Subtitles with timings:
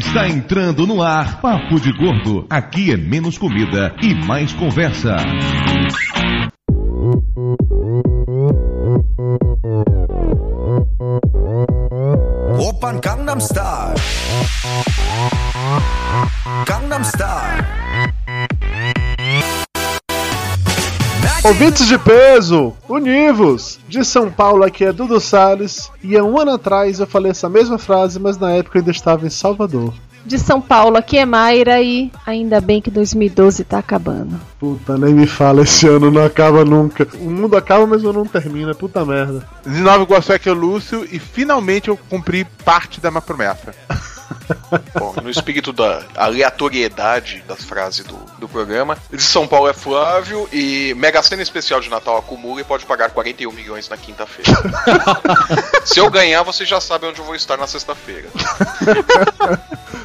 [0.00, 2.46] Está entrando no ar Papo de Gordo.
[2.48, 5.14] Aqui é menos comida e mais conversa.
[21.50, 23.80] Ouvintes de peso, univos!
[23.88, 27.48] De São Paulo aqui é Dudu Salles e há um ano atrás eu falei essa
[27.48, 29.92] mesma frase, mas na época eu ainda estava em Salvador.
[30.24, 34.40] De São Paulo, aqui é Mayra e ainda bem que 2012 tá acabando.
[34.60, 37.04] Puta, nem me fala, esse ano não acaba nunca.
[37.18, 39.44] O mundo acaba, mas o ano não termina, puta merda.
[39.66, 43.74] De Nova Iguaçu aqui é o Lúcio e finalmente eu cumpri parte da minha promessa.
[44.98, 50.48] Bom, no espírito da aleatoriedade das frases do, do programa, de São Paulo é Flávio
[50.52, 54.50] e Mega Sena Especial de Natal acumula e pode pagar 41 milhões na quinta-feira.
[55.84, 58.28] Se eu ganhar, vocês já sabem onde eu vou estar na sexta-feira.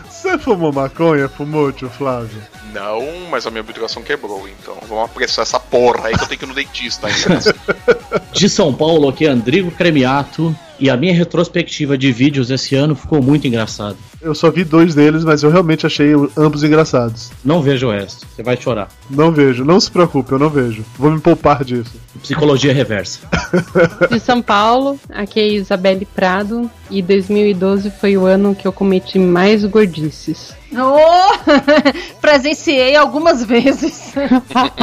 [0.09, 1.30] Você fumou maconha?
[1.30, 2.42] Fumou, tio Flávio?
[2.73, 6.40] Não, mas a minha obturação quebrou, então vamos apressar essa porra aí que eu tenho
[6.40, 7.56] que ir no dentista ainda.
[8.34, 10.56] De São Paulo, aqui é Andrigo Cremiato.
[10.78, 13.96] E a minha retrospectiva de vídeos esse ano ficou muito engraçada.
[14.26, 17.31] Eu só vi dois deles, mas eu realmente achei ambos engraçados.
[17.44, 18.90] Não vejo o resto, você vai chorar.
[19.08, 20.84] Não vejo, não se preocupe, eu não vejo.
[20.98, 21.94] Vou me poupar disso.
[22.23, 23.20] Psicologia reversa.
[24.09, 29.20] De São Paulo, aqui é Isabelle Prado e 2012 foi o ano que eu cometi
[29.20, 30.56] mais gordices.
[30.78, 34.14] Oh, presenciei algumas vezes.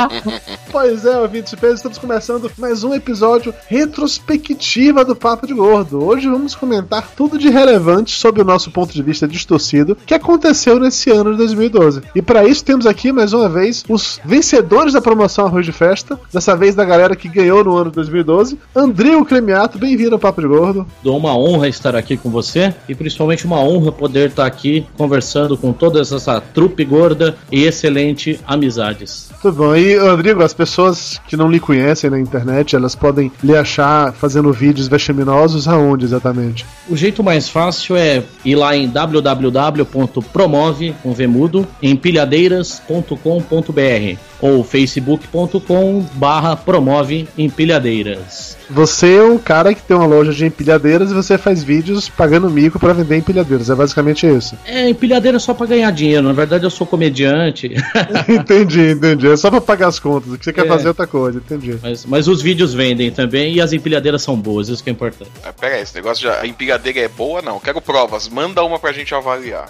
[0.73, 6.03] pois é, ouvintes estamos começando mais um episódio retrospectiva do Papo de Gordo.
[6.03, 10.81] Hoje vamos comentar tudo de relevante sobre o nosso ponto de vista distorcido que aconteceu
[10.81, 12.03] nesse ano de 2012.
[12.15, 16.19] E para isso temos aqui mais uma vez os vencedores da promoção Arroz de Festa,
[16.33, 18.59] dessa vez da galera que ganhou no ano de 2012.
[18.75, 20.87] Andril Cremiato, bem-vindo ao Papo de Gordo.
[21.03, 25.57] Dou uma honra estar aqui com você e principalmente uma honra poder estar aqui conversando
[25.57, 29.29] com toda essa trupe gorda e excelente amizades.
[29.43, 29.75] Tudo bom.
[29.75, 34.53] E, Rodrigo, as pessoas que não lhe conhecem na internet, elas podem lhe achar fazendo
[34.53, 36.65] vídeos vexaminosos aonde exatamente?
[36.89, 46.57] O jeito mais fácil é ir lá em www.promove, com vemudo, empilhadeiras.com.br ou facebook.com barra
[46.57, 48.59] promove empilhadeiras.
[48.69, 52.51] Você é um cara que tem uma loja de empilhadeiras e você faz vídeos pagando
[52.51, 53.71] mico para vender empilhadeiras.
[53.71, 54.57] É basicamente isso.
[54.65, 56.23] É, empilhadeira só para ganhar dinheiro.
[56.23, 57.71] Na verdade, eu sou comediante.
[58.29, 59.29] entendi, entendi.
[59.29, 60.33] É só para pagar as contas.
[60.33, 60.69] O que você quer é.
[60.69, 61.79] fazer é outra coisa, entendi.
[61.83, 65.31] Mas, mas os vídeos vendem também e as empilhadeiras são boas, isso que é importante.
[65.61, 67.61] Pera aí, esse negócio de a empilhadeira é boa, não.
[67.61, 68.29] Quero provas.
[68.29, 69.67] Manda uma pra gente avaliar.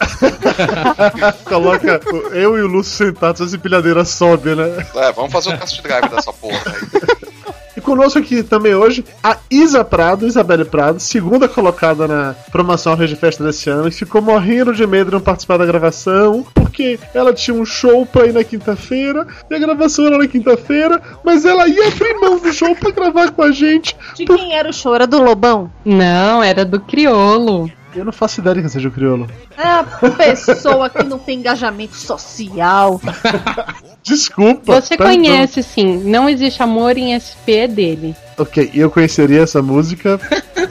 [1.45, 2.01] Coloca
[2.33, 4.62] eu e o Lúcio sentados, as empilhadeiras sobem, né?
[4.65, 7.23] É, vamos fazer o test drive dessa porra aí.
[7.77, 13.17] E conosco aqui também hoje a Isa Prado, Isabelle Prado, segunda colocada na promoção Rede
[13.17, 17.33] Festa desse ano, que ficou morrendo de medo de não participar da gravação, porque ela
[17.33, 21.67] tinha um show pra ir na quinta-feira, e a gravação era na quinta-feira, mas ela
[21.67, 23.97] ia abrir mão do show pra gravar com a gente.
[24.15, 24.37] De por...
[24.37, 24.95] quem era o show?
[24.95, 25.73] Era do Lobão?
[25.85, 27.71] Não, era do Criolo.
[27.95, 29.29] Eu não faço ideia que seja o crioulo.
[29.57, 29.85] É a
[30.17, 33.01] pessoa que não tem engajamento social.
[34.03, 34.81] Desculpa.
[34.81, 35.99] Você conhece sim.
[36.05, 38.17] Não existe amor em SP dele.
[38.43, 40.21] Ok, e eu conheceria essa música.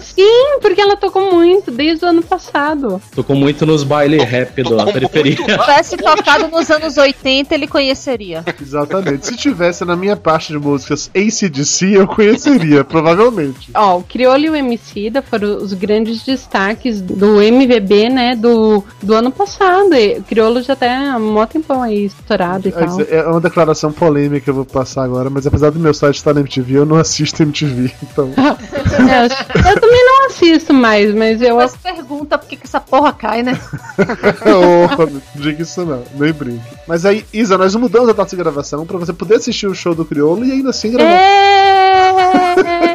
[0.01, 3.01] Sim, porque ela tocou muito desde o ano passado.
[3.15, 5.37] Tocou muito nos baile rap da periferia.
[5.37, 8.43] Se tivesse tocado nos anos 80, ele conheceria.
[8.61, 9.27] Exatamente.
[9.27, 13.71] Se tivesse na minha parte de músicas ACDC, eu conheceria, provavelmente.
[13.73, 19.13] Ó, o Criolo e o Emicida foram os grandes destaques do MVB, né, do, do
[19.13, 19.93] ano passado.
[19.93, 23.01] E o Criolo já tá há um tempão aí estourado e tal.
[23.01, 26.33] É uma declaração polêmica que eu vou passar agora, mas apesar do meu site estar
[26.33, 28.31] na MTV, eu não assisto MTV, então.
[28.37, 29.25] é,
[29.69, 31.55] eu também não assisto mais, mas eu.
[31.57, 33.59] Mas pergunta por que, que essa porra cai, né?
[34.45, 36.63] oh, não diga isso não, nem brinque.
[36.87, 39.95] Mas aí, Isa, nós mudamos a data de gravação pra você poder assistir o show
[39.95, 41.19] do Criolo e ainda assim gravar.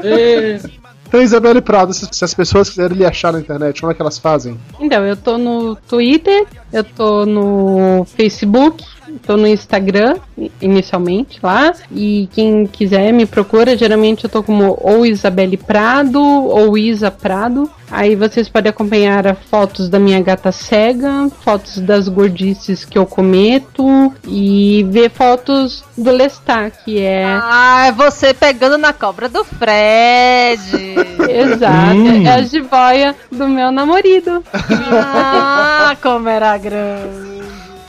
[0.02, 0.60] É...
[1.08, 4.18] Então, Isabelle Prado, se as pessoas quiserem lhe achar na internet, como é que elas
[4.18, 4.58] fazem?
[4.80, 8.84] Então, eu tô no Twitter, eu tô no Facebook,
[9.26, 10.16] tô no Instagram,
[10.60, 11.72] inicialmente lá.
[11.90, 17.70] E quem quiser me procura, geralmente eu tô como ou Isabelle Prado ou Isa Prado.
[17.90, 24.12] Aí vocês podem acompanhar fotos da minha gata cega, fotos das gordices que eu cometo
[24.26, 27.24] e ver fotos do Lestat, que é.
[27.24, 30.96] Ah, é você pegando na cobra do Fred!
[31.30, 32.26] Exato, hum.
[32.26, 34.44] é a jiboia do meu namorado.
[34.52, 37.35] Ah, como era grande!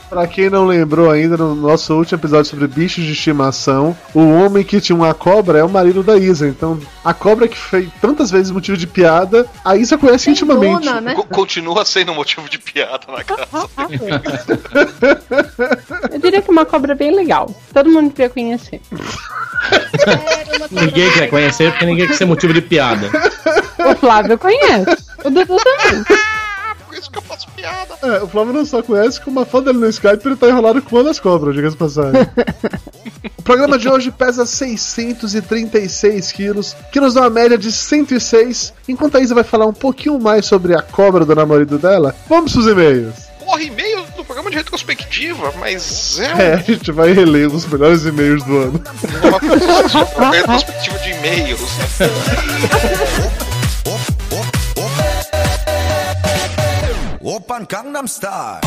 [0.08, 4.64] Pra quem não lembrou ainda, no nosso último episódio sobre bichos de estimação, o homem
[4.64, 6.48] que tinha uma cobra é o marido da Isa.
[6.48, 10.86] Então, a cobra que foi tantas vezes motivo de piada, a Isa conhece intimamente.
[10.86, 11.14] Dona, né?
[11.14, 13.46] Co- Continua sendo motivo de piada na casa.
[16.10, 17.54] Eu diria que é uma cobra bem legal.
[17.74, 18.80] Todo mundo devia conhecer.
[20.70, 23.10] Ninguém quer conhecer porque ninguém quer ser motivo de piada.
[23.78, 24.96] O Flávio conhece.
[25.24, 26.04] O Dudu também.
[26.98, 27.94] Isso que eu faço piada.
[28.02, 30.82] É, o Flávio não só conhece, como a foto dele no Skype ele tá enrolado
[30.82, 32.22] com uma das cobras, diga-se passagem.
[33.38, 38.72] o programa de hoje pesa 636 quilos, que nos dá uma média de 106.
[38.88, 42.52] Enquanto a Isa vai falar um pouquinho mais sobre a cobra do namorado dela, vamos
[42.52, 43.14] pros e-mails.
[43.38, 47.64] Porra, e-mail do programa de retrospectiva, mas é, um- É, a gente vai reler os
[47.66, 48.82] melhores e-mails do ano.
[50.18, 51.60] uma retrospectiva de e-mails.
[57.38, 58.60] Opern Gangnam Style.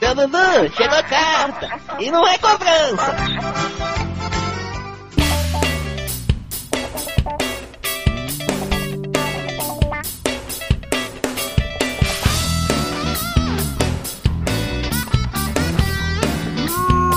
[0.00, 1.68] Dudu, chegou a carta.
[2.00, 3.14] E não é cobrança.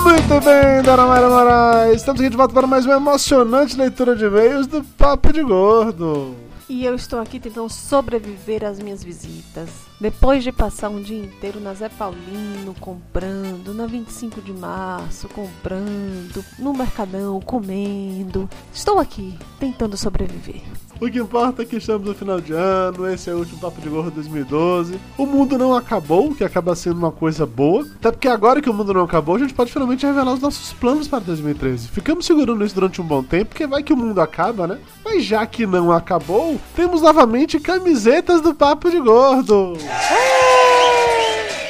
[0.08, 1.96] Muito bem, Dona Mayra Moraes.
[1.96, 6.34] Estamos aqui de volta para mais uma emocionante leitura de e-mails do Papo de Gordo.
[6.66, 9.68] E eu estou aqui tentando sobreviver às minhas visitas.
[10.00, 16.42] Depois de passar um dia inteiro na Zé Paulino comprando, na 25 de março comprando,
[16.58, 18.48] no Mercadão comendo.
[18.72, 20.62] Estou aqui tentando sobreviver.
[21.00, 23.80] O que importa é que estamos no final de ano, esse é o último Papo
[23.80, 24.98] de Gordo 2012.
[25.16, 27.86] O mundo não acabou, que acaba sendo uma coisa boa.
[28.00, 30.72] Até porque agora que o mundo não acabou, a gente pode finalmente revelar os nossos
[30.72, 31.86] planos para 2013.
[31.86, 34.78] Ficamos segurando isso durante um bom tempo, porque vai que o mundo acaba, né?
[35.04, 39.74] Mas já que não acabou, temos novamente camisetas do Papo de Gordo.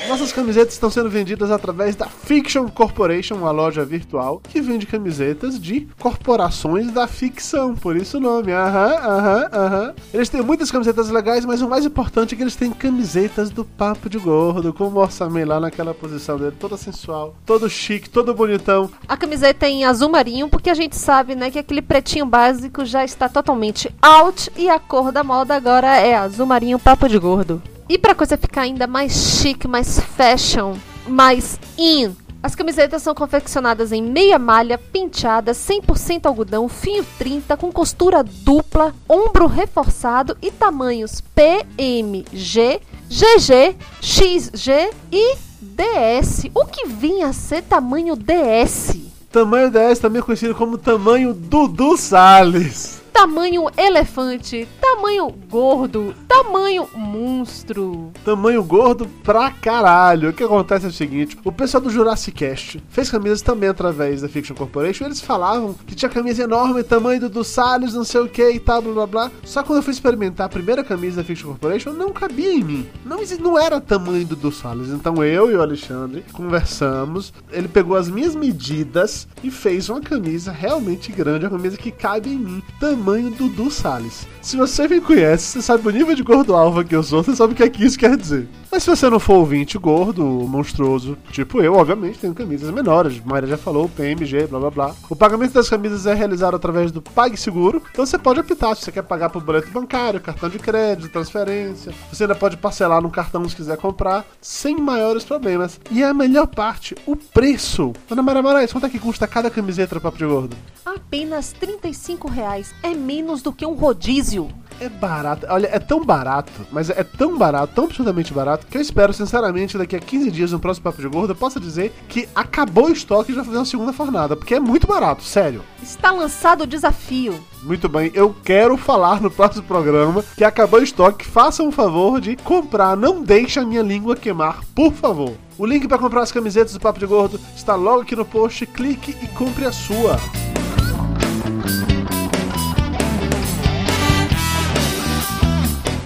[0.08, 5.60] Nossas camisetas estão sendo vendidas através da Fiction Corporation, uma loja virtual que vende camisetas
[5.60, 8.50] de corporações da ficção, por isso o nome.
[8.50, 9.94] Aham, aham, aham.
[10.14, 13.66] Eles têm muitas camisetas legais, mas o mais importante é que eles têm camisetas do
[13.66, 18.32] Papo de Gordo, com o Morsamen lá naquela posição dele, toda sensual, todo chique, todo
[18.32, 18.90] bonitão.
[19.06, 22.82] A camiseta é em azul marinho, porque a gente sabe, né, que aquele pretinho básico
[22.86, 27.18] já está totalmente out e a cor da moda agora é azul marinho papo de
[27.18, 27.60] gordo.
[27.88, 30.74] E pra coisa ficar ainda mais chique, mais fashion,
[31.06, 37.72] mais in, as camisetas são confeccionadas em meia malha, penteada, 100% algodão, fio 30, com
[37.72, 46.44] costura dupla, ombro reforçado e tamanhos PMG, GG, XG e DS.
[46.54, 48.96] O que vinha a ser tamanho DS?
[49.32, 52.97] Tamanho 10 também conhecido como tamanho Dudu Salles.
[53.18, 58.12] Tamanho elefante, tamanho gordo, tamanho monstro.
[58.24, 60.30] Tamanho gordo pra caralho.
[60.30, 64.22] O que acontece é o seguinte: o pessoal do Jurassic Cast fez camisas também através
[64.22, 65.06] da Fiction Corporation.
[65.06, 68.60] Eles falavam que tinha camisa enorme, tamanho do, do Salles, não sei o que e
[68.60, 69.30] tal, blá blá blá.
[69.42, 72.86] Só quando eu fui experimentar a primeira camisa da Fiction Corporation, não cabia em mim.
[73.04, 74.90] Não, não era tamanho do, do Salles.
[74.90, 77.32] Então eu e o Alexandre conversamos.
[77.50, 82.30] Ele pegou as minhas medidas e fez uma camisa realmente grande, uma camisa que cabe
[82.30, 82.62] em mim.
[82.78, 84.26] Tamanho Dudu Salles.
[84.42, 87.34] Se você me conhece, você sabe o nível de gordo alva que eu sou, você
[87.34, 88.46] sabe o que é que isso quer dizer.
[88.70, 93.20] Mas se você não for ouvinte gordo, monstruoso, tipo eu, obviamente, tenho camisas menores.
[93.24, 94.94] Maria já falou, PMG, blá blá blá.
[95.08, 97.82] O pagamento das camisas é realizado através do PagSeguro.
[97.90, 101.94] Então você pode optar se você quer pagar por boleto bancário, cartão de crédito, transferência.
[102.12, 105.80] Você ainda pode parcelar no cartão se quiser comprar, sem maiores problemas.
[105.90, 107.92] E a melhor parte, o preço.
[108.08, 110.56] Dona Maria Moraes, quanto é que custa cada camiseta do Papo de Gordo?
[110.84, 112.74] Apenas 35 reais.
[112.82, 114.48] É menos do que um rodízio.
[114.80, 115.46] É barato.
[115.50, 119.76] Olha, é tão barato, mas é tão barato, tão absurdamente barato, que eu espero, sinceramente,
[119.76, 122.92] daqui a 15 dias, no próximo Papo de Gordo, eu possa dizer que acabou o
[122.92, 124.36] estoque e já fazer uma segunda fornada.
[124.36, 125.62] Porque é muito barato, sério.
[125.82, 127.38] Está lançado o desafio.
[127.62, 131.24] Muito bem, eu quero falar no próximo programa que acabou o estoque.
[131.24, 135.34] Façam um favor de comprar, não deixe a minha língua queimar, por favor.
[135.58, 138.64] O link para comprar as camisetas do Papo de Gordo está logo aqui no post.
[138.66, 140.16] Clique e compre a sua.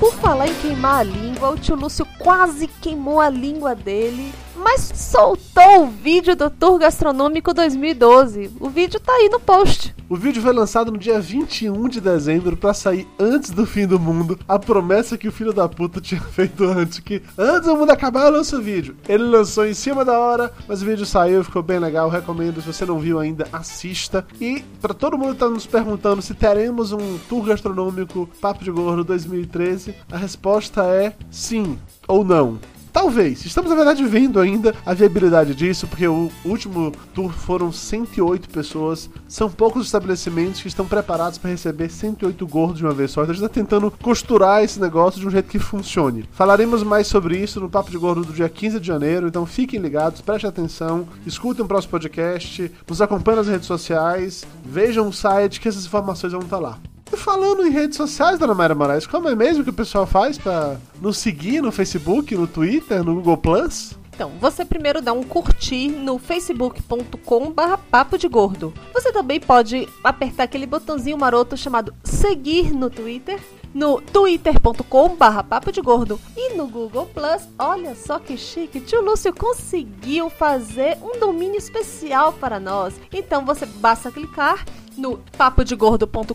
[0.03, 1.05] Por falar em queimar a
[1.43, 6.79] água, o tio Lúcio quase queimou a língua dele, mas soltou o vídeo do Tour
[6.79, 8.53] Gastronômico 2012.
[8.61, 9.93] O vídeo tá aí no post.
[10.09, 13.99] O vídeo foi lançado no dia 21 de dezembro pra sair antes do fim do
[13.99, 14.39] mundo.
[14.47, 18.27] A promessa que o filho da puta tinha feito antes, que antes do mundo acabar
[18.27, 18.95] eu lanço o vídeo.
[19.09, 22.11] Ele lançou em cima da hora, mas o vídeo saiu, ficou bem legal.
[22.11, 24.27] Recomendo, se você não viu ainda, assista.
[24.39, 28.71] E pra todo mundo que tá nos perguntando se teremos um tour gastronômico Papo de
[28.71, 32.59] Gordo 2013, a resposta é sim ou não.
[32.93, 33.47] Talvez.
[33.47, 39.09] Estamos, na verdade, vendo ainda a viabilidade disso, porque o último tour foram 108 pessoas.
[39.27, 43.23] São poucos estabelecimentos que estão preparados para receber 108 gordos de uma vez só.
[43.23, 46.29] Então a gente está tentando costurar esse negócio de um jeito que funcione.
[46.33, 49.81] Falaremos mais sobre isso no Papo de Gordo do dia 15 de janeiro, então fiquem
[49.81, 55.61] ligados, prestem atenção, escutem o próximo podcast, nos acompanhem nas redes sociais, vejam o site
[55.61, 56.79] que essas informações vão estar lá.
[57.13, 60.39] E falando em redes sociais, dona Mayra Moraes, como é mesmo que o pessoal faz
[60.39, 63.99] pra nos seguir no Facebook, no Twitter, no Google Plus?
[64.15, 68.73] Então, você primeiro dá um curtir no facebook.com barra papo de gordo.
[68.95, 73.39] Você também pode apertar aquele botãozinho maroto chamado seguir no Twitter,
[73.75, 77.49] no twitter.com barra papo de gordo e no Google Plus.
[77.59, 82.95] Olha só que chique, tio Lúcio conseguiu fazer um domínio especial para nós.
[83.13, 84.65] Então você basta clicar
[84.97, 86.35] no papodegordo.com.br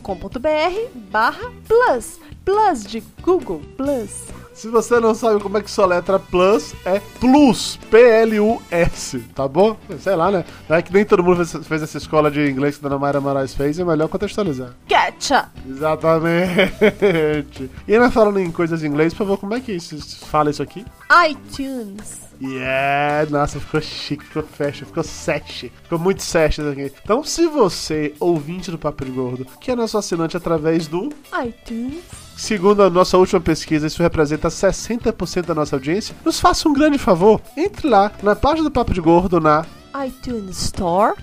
[1.10, 4.47] barra plus, plus de Google Plus.
[4.58, 9.78] Se você não sabe como é que soletra plus, é plus, P-L-U-S, tá bom?
[10.00, 10.44] Sei lá, né?
[10.68, 13.00] Não é que nem todo mundo fez, fez essa escola de inglês que a Dona
[13.00, 14.72] Mayra Moraes fez, é melhor contextualizar.
[14.90, 15.52] Getcha!
[15.70, 17.70] Exatamente.
[17.88, 19.96] E ainda falando em coisas em inglês, por favor, como é que se
[20.26, 20.84] fala isso aqui?
[21.30, 22.27] iTunes.
[22.42, 26.94] Yeah, nossa, ficou chique, ficou fashion, ficou sexy, ficou muito isso aqui.
[27.04, 31.10] Então, se você, ouvinte do Papo de Gordo, que é nosso assinante através do
[31.44, 32.04] iTunes.
[32.36, 36.16] Segundo a nossa última pesquisa, isso representa 60% da nossa audiência.
[36.24, 39.66] Nos faça um grande favor, entre lá na página do Papo de Gordo na
[40.06, 41.16] iTunes Store.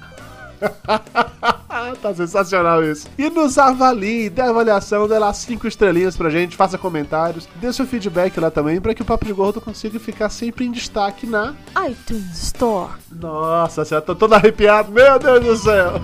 [2.01, 3.09] tá sensacional isso.
[3.19, 7.87] E nos avalie, dê avaliação, dê lá cinco estrelinhas pra gente, faça comentários, dê seu
[7.87, 11.55] feedback lá também para que o Papo de Gordo consiga ficar sempre em destaque na
[11.89, 12.93] iTunes Store.
[13.11, 16.01] Nossa senhora, tô todo arrepiado, meu Deus do céu.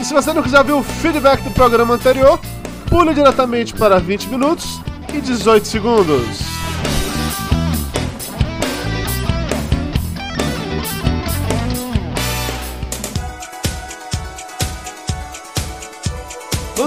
[0.00, 2.38] E se você não quiser ver o feedback do programa anterior,
[2.88, 4.80] pule diretamente para 20 minutos
[5.12, 6.59] e 18 segundos.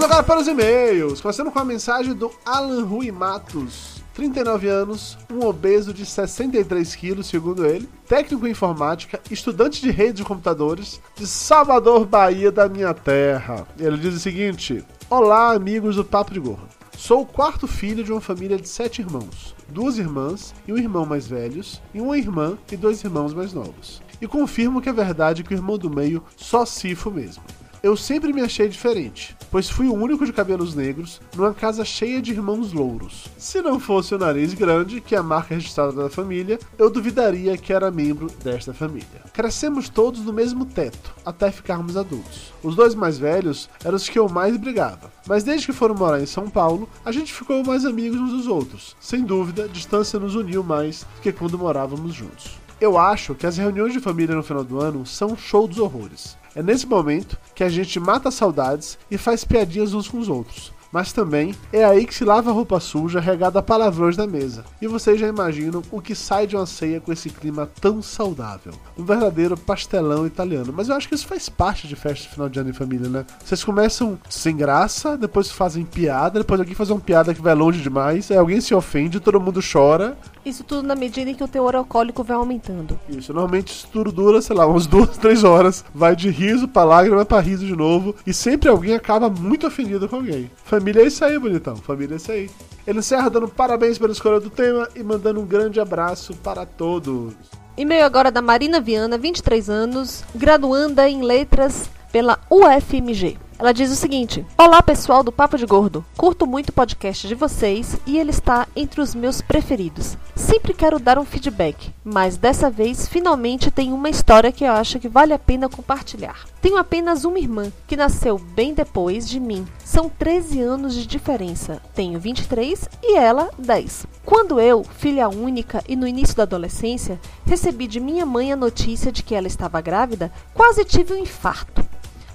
[0.03, 1.21] Vamos agora para os e-mails.
[1.21, 4.03] Começando com a mensagem do Alan Rui Matos.
[4.13, 10.17] 39 anos, um obeso de 63 quilos, segundo ele, técnico em informática, estudante de rede
[10.17, 13.65] de computadores, de Salvador, Bahia, da minha terra.
[13.79, 16.67] Ele diz o seguinte: Olá, amigos do Papo de Gorro.
[16.97, 21.05] Sou o quarto filho de uma família de sete irmãos, duas irmãs e um irmão
[21.05, 24.03] mais velhos, e uma irmã e dois irmãos mais novos.
[24.19, 27.41] E confirmo que é verdade que o irmão do meio só cifo mesmo.
[27.83, 32.21] Eu sempre me achei diferente, pois fui o único de cabelos negros numa casa cheia
[32.21, 33.25] de irmãos louros.
[33.37, 37.57] Se não fosse o nariz grande, que é a marca registrada da família, eu duvidaria
[37.57, 39.21] que era membro desta família.
[39.33, 42.53] Crescemos todos no mesmo teto, até ficarmos adultos.
[42.63, 46.21] Os dois mais velhos eram os que eu mais brigava, mas desde que foram morar
[46.21, 48.95] em São Paulo, a gente ficou mais amigos uns dos outros.
[48.97, 52.63] Sem dúvida, distância nos uniu mais do que quando morávamos juntos.
[52.79, 55.79] Eu acho que as reuniões de família no final do ano são um show dos
[55.79, 56.41] horrores.
[56.55, 60.72] É nesse momento que a gente mata saudades e faz piadinhas uns com os outros.
[60.93, 64.63] Mas também é aí que se lava a roupa suja regada a palavrões na mesa.
[64.79, 68.73] E vocês já imaginam o que sai de uma ceia com esse clima tão saudável.
[68.95, 70.71] Um verdadeiro pastelão italiano.
[70.71, 73.09] Mas eu acho que isso faz parte de festa de final de ano em família,
[73.09, 73.25] né?
[73.43, 77.81] Vocês começam sem graça, depois fazem piada, depois alguém faz uma piada que vai longe
[77.81, 80.15] demais, aí alguém se ofende, todo mundo chora.
[80.45, 82.99] Isso tudo na medida em que o teor alcoólico vai aumentando.
[83.09, 85.83] Isso, normalmente isso tudo dura, sei lá, umas duas, três horas.
[85.95, 88.13] Vai de riso pra lágrima pra riso de novo.
[88.27, 90.51] E sempre alguém acaba muito ofendido com alguém.
[90.63, 91.75] Família é isso aí, bonitão.
[91.75, 92.49] Família é isso aí.
[92.85, 97.33] Ele encerra dando parabéns pela escolha do tema e mandando um grande abraço para todos.
[97.77, 103.37] E-mail agora da Marina Viana, 23 anos, graduanda em letras pela UFMG.
[103.63, 107.33] Ela diz o seguinte: Olá pessoal do Papo de Gordo, curto muito o podcast de
[107.33, 110.17] vocês e ele está entre os meus preferidos.
[110.35, 114.99] Sempre quero dar um feedback, mas dessa vez finalmente tem uma história que eu acho
[114.99, 116.43] que vale a pena compartilhar.
[116.61, 119.65] Tenho apenas uma irmã que nasceu bem depois de mim.
[119.85, 121.81] São 13 anos de diferença.
[121.95, 124.05] Tenho 23 e ela 10.
[124.25, 129.09] Quando eu, filha única e no início da adolescência, recebi de minha mãe a notícia
[129.09, 131.92] de que ela estava grávida, quase tive um infarto.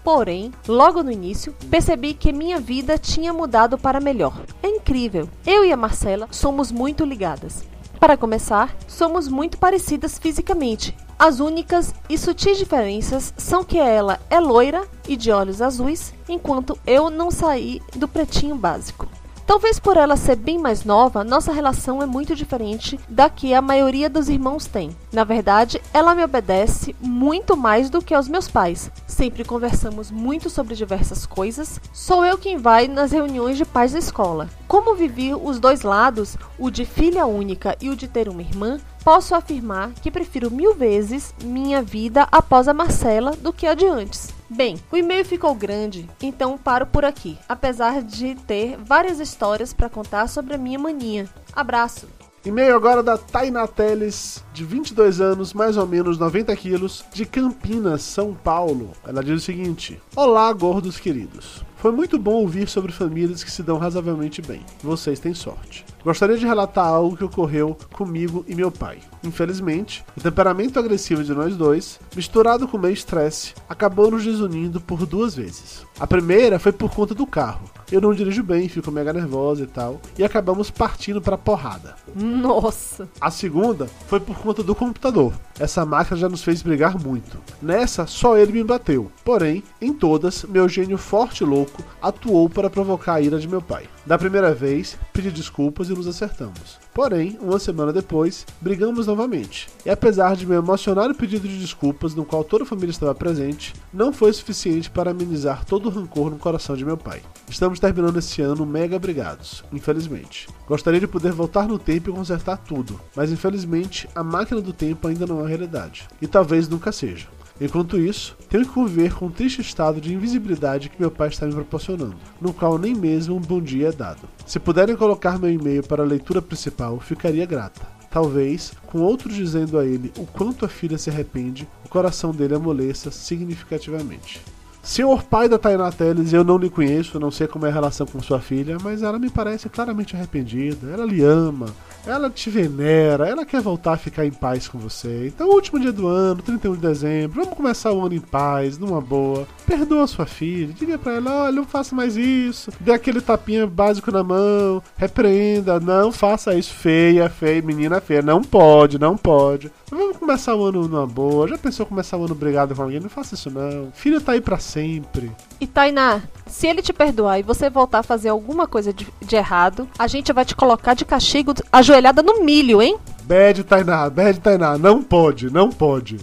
[0.09, 4.41] Porém, logo no início, percebi que minha vida tinha mudado para melhor.
[4.63, 5.29] É incrível.
[5.47, 7.63] Eu e a Marcela somos muito ligadas.
[8.01, 10.97] Para começar, somos muito parecidas fisicamente.
[11.19, 16.79] As únicas e sutis diferenças são que ela é loira e de olhos azuis, enquanto
[16.87, 19.07] eu não saí do pretinho básico.
[19.49, 23.63] Talvez por ela ser bem mais nova, nossa relação é muito diferente da que a
[23.63, 24.95] maioria dos irmãos tem.
[25.11, 28.91] Na verdade, ela me obedece muito mais do que aos meus pais.
[29.07, 31.81] Sempre conversamos muito sobre diversas coisas.
[31.95, 34.51] Sou eu quem vai nas reuniões de pais da escola.
[34.69, 38.79] Como vivi os dois lados, o de filha única e o de ter uma irmã,
[39.09, 43.87] posso afirmar que prefiro mil vezes minha vida após a Marcela do que a de
[43.87, 44.35] antes.
[44.51, 49.89] Bem, o e-mail ficou grande, então paro por aqui, apesar de ter várias histórias para
[49.89, 51.27] contar sobre a minha mania.
[51.55, 52.07] Abraço!
[52.45, 58.03] E-mail agora da Tainá Teles, de 22 anos, mais ou menos 90 quilos, de Campinas,
[58.03, 58.93] São Paulo.
[59.07, 61.65] Ela diz o seguinte: Olá, gordos queridos.
[61.77, 64.67] Foi muito bom ouvir sobre famílias que se dão razoavelmente bem.
[64.83, 65.87] Vocês têm sorte.
[66.05, 68.99] Gostaria de relatar algo que ocorreu comigo e meu pai.
[69.23, 74.81] Infelizmente, o temperamento agressivo de nós dois, misturado com o meu estresse, acabou nos desunindo
[74.81, 75.85] por duas vezes.
[75.99, 77.69] A primeira foi por conta do carro.
[77.91, 81.97] Eu não dirijo bem, fico mega nervosa e tal, e acabamos partindo pra porrada.
[82.15, 83.09] Nossa!
[83.21, 85.33] A segunda foi por conta do computador.
[85.59, 87.39] Essa máquina já nos fez brigar muito.
[87.61, 89.11] Nessa, só ele me bateu.
[89.25, 93.61] Porém, em todas, meu gênio forte e louco atuou para provocar a ira de meu
[93.61, 93.89] pai.
[94.09, 96.79] Da primeira vez, pedi desculpas e nos acertamos.
[96.95, 99.69] Porém, uma semana depois, brigamos novamente.
[99.85, 103.75] E apesar de meu emocionário pedido de desculpas, no qual toda a família estava presente,
[103.93, 107.21] não foi suficiente para amenizar todo o rancor no coração de meu pai.
[107.51, 110.49] Estamos terminando esse ano mega brigados, infelizmente.
[110.67, 115.07] Gostaria de poder voltar no tempo e consertar tudo, mas infelizmente a máquina do tempo
[115.07, 116.09] ainda não é realidade.
[116.23, 117.29] E talvez nunca seja.
[117.61, 121.45] Enquanto isso, tenho que conviver com o triste estado de invisibilidade que meu pai está
[121.45, 124.29] me proporcionando, no qual nem mesmo um bom dia é dado.
[124.47, 127.99] Se puderem colocar meu e-mail para a leitura principal, ficaria grata.
[128.11, 132.55] Talvez, com outros dizendo a ele o quanto a filha se arrepende, o coração dele
[132.55, 134.41] amoleça significativamente.
[134.83, 138.07] Senhor pai da Tainá Teles, eu não lhe conheço, não sei como é a relação
[138.07, 140.91] com sua filha, mas ela me parece claramente arrependida.
[140.91, 141.67] Ela lhe ama,
[142.07, 145.27] ela te venera, ela quer voltar a ficar em paz com você.
[145.27, 149.01] Então, último dia do ano, 31 de dezembro, vamos começar o ano em paz, numa
[149.01, 149.47] boa.
[149.67, 152.71] Perdoa sua filha, diga pra ela: olha, não faça mais isso.
[152.81, 156.73] Dê aquele tapinha básico na mão, repreenda, não faça isso.
[156.73, 159.71] Feia, feia, menina feia, não pode, não pode.
[159.91, 161.49] Vamos começar o ano numa boa.
[161.49, 163.01] Já pensou começar o ano brigado com alguém?
[163.01, 163.91] Não faça isso não.
[163.93, 165.33] Filha tá aí pra sempre.
[165.61, 169.37] E Tainá, se ele te perdoar e você voltar a fazer alguma coisa de, de
[169.37, 172.99] errado, a gente vai te colocar de castigo ajoelhada no milho, hein?
[173.25, 176.19] Bad Tainá, bad Tainá, não pode, não pode.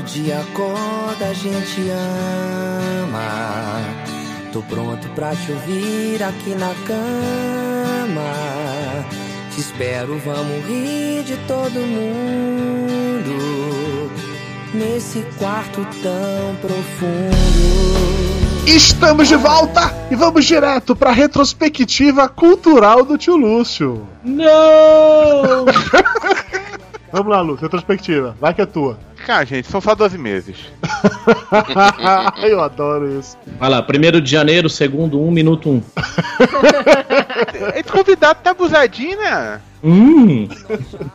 [0.00, 3.20] enquanto o dia acorda, a gente ama.
[4.52, 8.32] Tô pronto pra te ouvir aqui na cama.
[9.54, 13.30] Te espero, vamos rir de todo mundo.
[14.74, 18.00] Nesse quarto tão profundo.
[18.66, 24.06] Estamos de volta e vamos direto pra retrospectiva cultural do tio Lúcio.
[24.22, 25.64] Não!
[27.12, 28.96] Vamos lá, Lúcio, retrospectiva, vai que é tua.
[29.26, 30.56] Cara, gente, são só 12 meses.
[32.42, 33.36] Eu adoro isso.
[33.58, 35.82] Vai lá, primeiro de janeiro, segundo, um minuto um.
[37.74, 39.60] Esse convidado tá abusadinho, né?
[39.82, 40.46] Hum,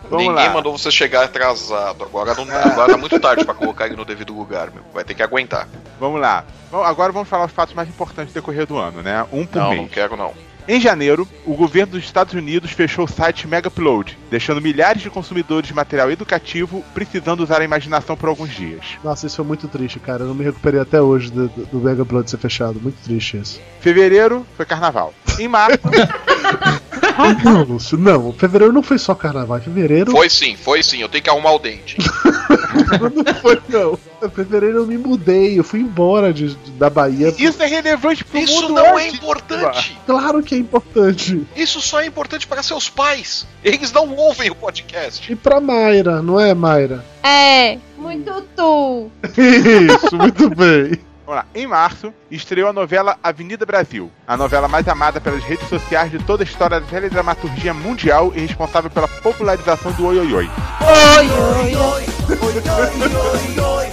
[0.10, 0.50] Vamos Ninguém lá.
[0.50, 2.04] mandou você chegar atrasado.
[2.04, 4.82] Agora, não, agora tá muito tarde pra colocar ele no devido lugar, meu.
[4.94, 5.68] Vai ter que aguentar.
[6.00, 6.44] Vamos lá.
[6.72, 9.24] Bom, agora vamos falar os fatos mais importantes do decorrer do ano, né?
[9.32, 9.82] Um por Não, mês.
[9.82, 10.34] não quero não.
[10.67, 15.67] Em janeiro, o governo dos Estados Unidos fechou o site Megaupload, deixando milhares de consumidores
[15.67, 18.84] de material educativo precisando usar a imaginação por alguns dias.
[19.04, 20.23] Nossa, isso foi muito triste, cara.
[20.23, 22.80] Eu não me recuperei até hoje do, do, do Mega Blood ser fechado.
[22.82, 23.62] Muito triste isso.
[23.80, 25.13] Fevereiro foi carnaval.
[25.39, 25.80] Em março,
[27.43, 28.34] não, Lúcio, não.
[28.34, 29.60] Fevereiro não foi só carnaval.
[29.60, 30.99] Fevereiro Foi sim, foi sim.
[30.99, 31.97] Eu tenho que arrumar o dente.
[32.75, 33.99] não foi, não.
[34.23, 35.57] Em Fevereiro eu me mudei.
[35.59, 37.33] Eu fui embora de, de- da Bahia.
[37.38, 39.05] isso é relevante pro Isso mundo não hoje.
[39.05, 39.97] é importante.
[40.05, 41.45] Claro que é importante.
[41.55, 43.45] Isso só é importante para seus pais.
[43.63, 45.31] Eles não ouvem o podcast.
[45.31, 47.03] E pra Mayra, não é, Mayra?
[47.23, 49.09] É, muito tu.
[49.38, 50.99] Isso, muito bem.
[51.25, 51.45] Vamos lá.
[51.55, 56.19] Em março, estreou a novela Avenida Brasil, a novela mais amada pelas redes sociais de
[56.19, 60.49] toda a história da teledramaturgia mundial e responsável pela popularização do Oi Oi Oi.
[60.81, 62.05] Oi, oi, oi,
[62.38, 63.89] oi, oi.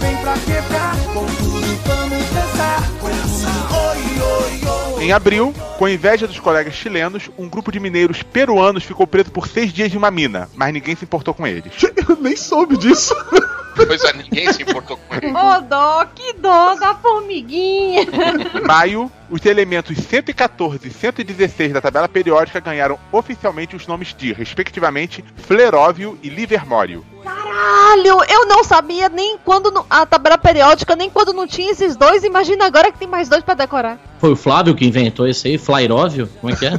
[0.00, 2.82] Vem pra quebrar, com tudo vamos dançar.
[3.00, 3.12] Oi,
[4.20, 5.04] oi, oi.
[5.04, 9.48] Em abril, com inveja dos colegas chilenos, um grupo de mineiros peruanos ficou preso por
[9.48, 11.72] seis dias em uma mina, mas ninguém se importou com eles.
[12.06, 13.14] Eu nem soube disso.
[13.84, 15.26] Pois é, ninguém se importou com ele.
[15.36, 18.02] Ô, dó, que dó da formiguinha.
[18.02, 24.32] Em maio, os elementos 114 e 116 da tabela periódica ganharam oficialmente os nomes de,
[24.32, 27.04] respectivamente, Fleróvio e Livermório.
[27.26, 31.96] Caralho, eu não sabia nem quando não- a tabela periódica, nem quando não tinha esses
[31.96, 32.22] dois.
[32.22, 33.98] Imagina agora que tem mais dois pra decorar.
[34.20, 36.28] foi o Flávio que inventou esse aí, Flairóvio?
[36.40, 36.72] Como é que é?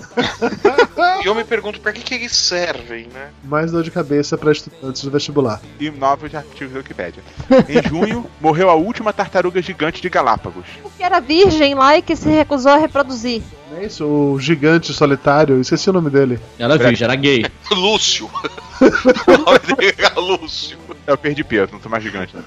[1.23, 3.29] E eu me pergunto pra que, que eles servem, né?
[3.43, 5.61] Mais dor de cabeça pra estudantes do vestibular.
[5.79, 7.21] E novos artigos da Wikipédia.
[7.69, 10.65] Em junho, morreu a última tartaruga gigante de Galápagos.
[10.81, 13.43] Porque era virgem lá e que se recusou a reproduzir.
[13.77, 14.05] É isso?
[14.05, 16.39] O gigante solitário, esqueci o nome dele.
[16.57, 17.45] Era virgem, era gay.
[17.71, 18.27] Lúcio.
[18.81, 20.79] o nome dele era Lúcio.
[21.05, 22.35] Eu perdi peso, não sou mais gigante.
[22.35, 22.43] Né?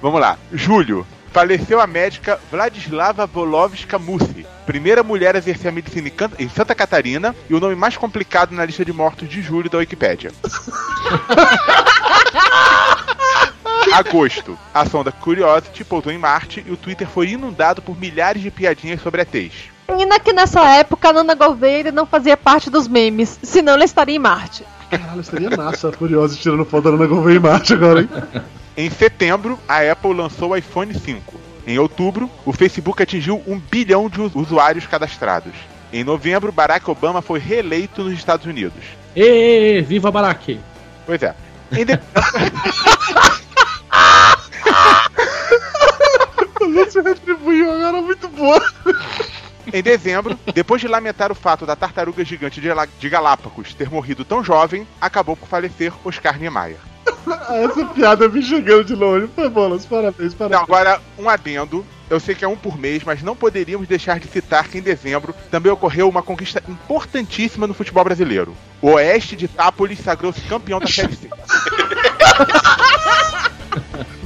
[0.00, 0.38] Vamos lá.
[0.52, 1.06] Julho.
[1.32, 7.34] Faleceu a médica Vladislava Volovska Mussi, primeira mulher a exercer a medicina em Santa Catarina
[7.48, 10.30] e o nome mais complicado na lista de mortos de julho da Wikipédia.
[13.92, 14.58] Agosto.
[14.72, 19.00] A sonda Curiosity pousou em Marte e o Twitter foi inundado por milhares de piadinhas
[19.02, 19.70] sobre ETs.
[19.86, 24.16] Pena que nessa época a Nana Gouveia não fazia parte dos memes, senão ela estaria
[24.16, 24.64] em Marte.
[24.90, 28.08] Caralho, seria massa a Furiosa tirando foto da Ana Gouveia em Marte agora, hein?
[28.76, 31.34] Em setembro, a Apple lançou o iPhone 5.
[31.66, 35.52] Em outubro, o Facebook atingiu um bilhão de us- usuários cadastrados.
[35.92, 38.82] Em novembro, Barack Obama foi reeleito nos Estados Unidos.
[39.14, 40.58] Ê, viva Barack!
[41.04, 41.34] Pois é.
[41.70, 41.98] Em de-
[46.74, 48.62] Você retribuiu agora muito boa.
[49.72, 53.88] Em dezembro, depois de lamentar o fato da tartaruga gigante de, La- de Galápagos ter
[53.90, 56.78] morrido tão jovem, acabou por falecer Oscar Niemeyer.
[57.50, 59.28] Essa piada me chegando de longe.
[59.34, 60.62] Foi bolas, parabéns, Não, parabéns.
[60.62, 61.84] agora, um adendo.
[62.10, 64.82] Eu sei que é um por mês, mas não poderíamos deixar de citar que em
[64.82, 68.54] dezembro também ocorreu uma conquista importantíssima no futebol brasileiro.
[68.82, 71.30] O Oeste de Tápolis sagrou-se campeão da Série C.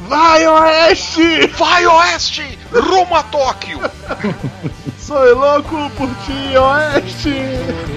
[0.09, 1.47] Vai, Oeste!
[1.59, 2.59] Vai, Oeste!
[2.73, 3.81] Rumo a Tóquio!
[4.99, 7.35] Sou louco por ti, Oeste!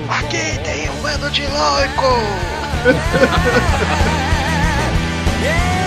[0.09, 2.19] Aqui tem um bando de louco!
[2.83, 2.99] Vamos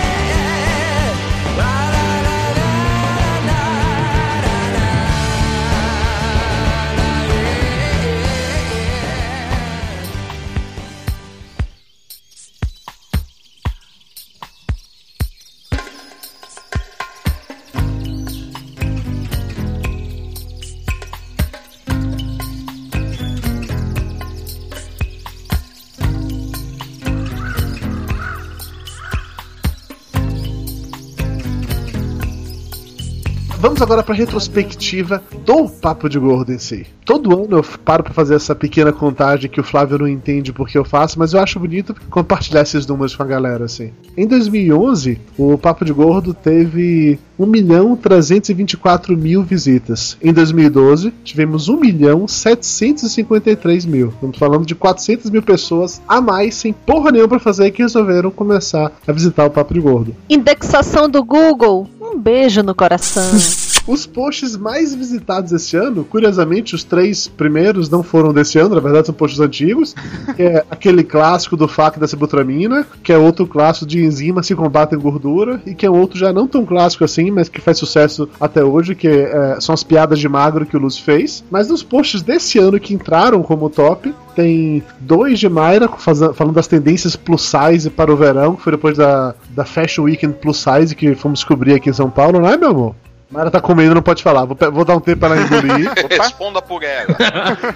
[33.83, 36.87] agora para retrospectiva do Papo de Gordo em si.
[37.03, 40.77] Todo ano eu paro para fazer essa pequena contagem que o Flávio não entende porque
[40.77, 43.91] eu faço, mas eu acho bonito compartilhar esses números com a galera assim.
[44.15, 50.17] Em 2011, o Papo de Gordo teve 1 milhão 324 mil visitas.
[50.21, 54.09] Em 2012, tivemos 1 milhão 753 mil.
[54.09, 58.31] Estamos falando de 400 mil pessoas a mais, sem porra nenhuma pra fazer, que resolveram
[58.31, 60.15] começar a visitar o Papo de Gordo.
[60.29, 61.89] Indexação do Google.
[62.13, 63.23] Um beijo no coração.
[63.85, 68.79] Os posts mais visitados esse ano, curiosamente, os três primeiros não foram desse ano, na
[68.79, 69.93] verdade são posts antigos.
[70.37, 74.55] Que é aquele clássico do FAC da sibutramina, que é outro clássico de enzimas que
[74.55, 78.29] combatem gordura, e que é outro já não tão clássico assim, mas que faz sucesso
[78.39, 81.43] até hoje, que é, são as piadas de magro que o Lúcio fez.
[81.51, 86.67] Mas nos posts desse ano que entraram como top, tem dois de Mayra falando das
[86.67, 90.95] tendências plus size para o verão, que foi depois da, da Fashion Weekend plus size
[90.95, 92.95] que fomos descobrir aqui em São Paulo, não é, meu amor?
[93.33, 94.45] Mayra tá comendo, não pode falar.
[94.45, 95.91] Vou, vou dar um tempo pra ela engolir.
[96.07, 97.17] Responda por ela.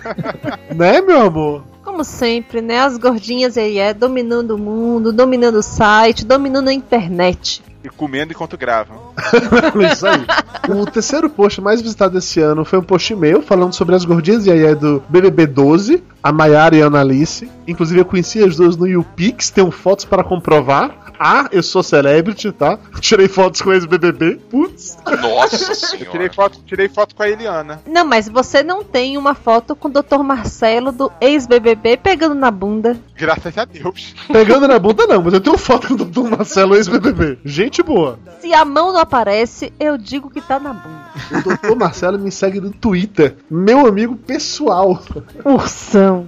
[0.73, 1.63] né, meu amor?
[1.83, 2.79] Como sempre, né?
[2.79, 7.63] As gordinhas aí é dominando o mundo, dominando o site, dominando a internet.
[7.83, 9.13] E comendo enquanto gravam.
[9.91, 10.25] Isso aí.
[10.69, 14.45] O terceiro post mais visitado esse ano foi um post meu falando sobre as gordinhas
[14.45, 17.49] e aí é do BBB 12, a Maiara e a Annalise.
[17.67, 21.06] Inclusive eu conheci as duas no YouPix, tenho fotos para comprovar.
[21.19, 22.77] Ah, eu sou celebrity, tá?
[22.99, 24.39] Tirei fotos com ex-BBB.
[24.49, 24.97] Putz.
[25.21, 26.09] Nossa Eu senhora.
[26.11, 27.81] tirei foto, tirei foto com a Eliana.
[27.87, 30.19] Não, mas você não tem uma foto com o Dr.
[30.23, 32.97] Marcelo do ex-BBB pegando na bunda.
[33.15, 34.13] Graças a Deus.
[34.31, 36.29] Pegando na bunda não, mas eu tenho foto com o Dr.
[36.29, 37.39] Marcelo ex-BBB.
[37.43, 38.19] Gente boa.
[38.41, 41.07] Se a mão não aparece, eu digo que tá na bunda.
[41.31, 41.75] O Dr.
[41.75, 43.37] Marcelo me segue no Twitter.
[43.49, 45.01] Meu amigo pessoal.
[45.43, 46.27] Ursão.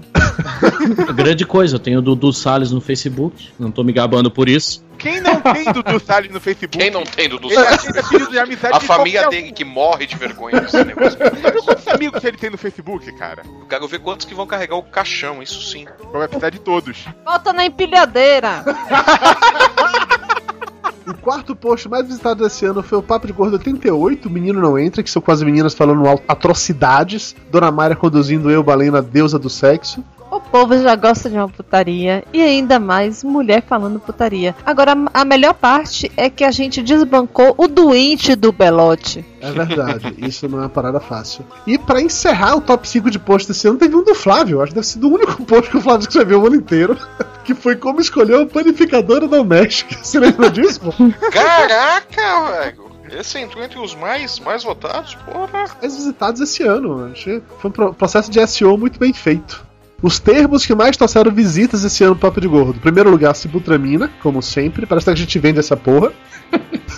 [1.16, 4.79] Grande coisa, eu tenho o Dudu Salles no Facebook, não tô me gabando por isso.
[4.98, 6.78] Quem não tem Dudu Salles no Facebook?
[6.78, 7.86] Quem não tem Dudu Salles?
[8.72, 11.18] A de família dele que morre de vergonha desse negócio.
[11.64, 13.44] Quantos amigos ele tem no Facebook, cara?
[13.46, 15.86] Eu quero ver quantos que vão carregar o caixão, isso sim.
[16.12, 17.06] Vai precisar de todos.
[17.26, 18.64] Volta na empilhadeira.
[21.08, 24.78] O quarto post mais visitado desse ano foi o Papo de Gordo 88, Menino Não
[24.78, 27.36] Entra, que são com as meninas falando al- atrocidades.
[27.52, 30.04] Dona Mayra conduzindo eu, Balena, deusa do sexo.
[30.46, 34.56] O povo já gosta de uma putaria e ainda mais mulher falando putaria.
[34.66, 39.24] Agora, a melhor parte é que a gente desbancou o doente do Belote.
[39.42, 41.46] É verdade, isso não é uma parada fácil.
[41.68, 44.60] E pra encerrar o top 5 de post desse ano, teve um do Flávio.
[44.62, 46.98] Acho que deve ser o único post que o Flávio escreveu o ano inteiro.
[47.50, 49.96] Que foi como escolher uma panificadora doméstica.
[50.04, 50.80] Você lembra disso?
[51.32, 52.90] Caraca, velho!
[53.20, 55.50] Esse entrou entre os mais, mais votados, porra.
[55.82, 57.12] mais visitados esse ano.
[57.58, 59.66] Foi um pro- processo de SEO muito bem feito.
[60.02, 62.78] Os termos que mais trouxeram visitas esse ano no Papo de Gordo.
[62.78, 64.86] Em primeiro lugar, Cibutramina, como sempre.
[64.86, 66.12] Parece que a gente vende essa porra.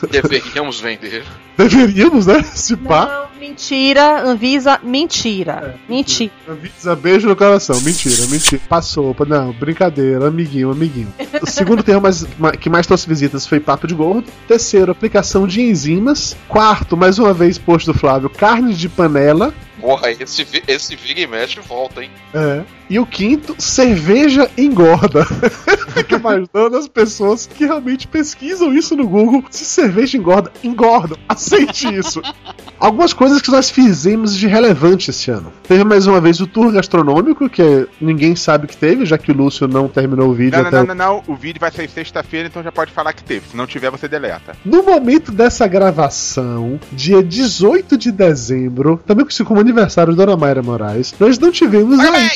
[0.10, 1.24] Deveríamos vender.
[1.58, 2.42] Deveríamos, né?
[2.44, 3.28] Se pá.
[3.34, 5.76] Não, mentira, Anvisa, mentira.
[5.88, 6.32] Mentira.
[6.48, 7.80] Avisa beijo no coração.
[7.82, 8.62] Mentira, mentira.
[8.70, 9.16] Passou.
[9.28, 10.28] Não, brincadeira.
[10.28, 11.14] Amiguinho, amiguinho.
[11.42, 14.26] O segundo termo mais- ma- que mais trouxe visitas foi Papo de Gordo.
[14.48, 16.36] Terceiro, aplicação de enzimas.
[16.48, 19.54] Quarto, mais uma vez, posto do Flávio, carne de panela.
[19.82, 22.12] Porra, esse, esse vira e mexe volta, hein?
[22.34, 22.62] É.
[22.89, 25.26] E o quinto, cerveja engorda.
[25.96, 29.44] Fica imaginando as pessoas que realmente pesquisam isso no Google.
[29.50, 31.15] Se cerveja engorda, engorda.
[31.28, 32.22] Aceite isso.
[32.80, 35.54] Algumas coisas que nós fizemos de relevante esse ano.
[35.67, 39.36] Teve mais uma vez o tour gastronômico, que ninguém sabe que teve, já que o
[39.36, 41.24] Lúcio não terminou o vídeo Não, não, até não, o- não, não.
[41.28, 43.48] O vídeo vai sair sexta-feira, então já pode falar que teve.
[43.50, 44.56] Se não tiver, você deleta.
[44.65, 50.62] No momento dessa gravação, dia 18 de dezembro, também conhecido como aniversário da Dona Mayra
[50.62, 52.30] Moraes, nós não tivemos aí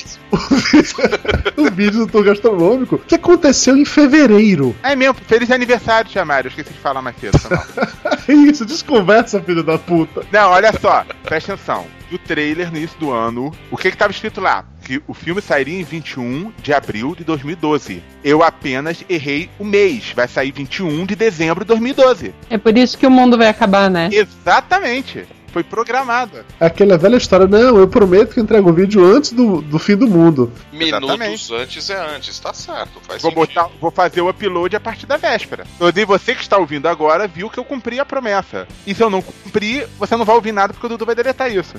[1.58, 4.76] o vídeo do tour gastronômico que aconteceu em fevereiro.
[4.82, 6.48] É mesmo, feliz aniversário, Tia Mário.
[6.48, 7.38] Eu esqueci de falar mais cedo.
[7.50, 8.16] mal.
[8.28, 10.24] Isso, desconversa, filho da puta.
[10.32, 11.86] Não, olha só, presta atenção.
[12.10, 14.64] Do trailer no início do ano, o que que tava escrito lá?
[14.84, 18.02] Que o filme sairia em 21 de abril de 2012.
[18.24, 20.14] Eu apenas errei o mês.
[20.16, 22.34] Vai sair 21 de dezembro de 2012.
[22.50, 24.10] É por isso que o mundo vai acabar, né?
[24.12, 25.26] Exatamente.
[25.56, 26.44] Foi programada.
[26.60, 29.96] Aquela velha história, não, eu prometo que eu entrego o vídeo antes do, do fim
[29.96, 30.52] do mundo.
[30.70, 31.54] Minutos Exatamente.
[31.54, 33.00] antes é antes, tá certo.
[33.02, 33.48] Faz Vou, sentido.
[33.48, 35.66] botar, vou fazer o upload a partir da véspera.
[35.96, 38.68] E você que está ouvindo agora viu que eu cumpri a promessa.
[38.86, 41.50] E se eu não cumprir, você não vai ouvir nada porque o Dudu vai deletar
[41.50, 41.76] isso.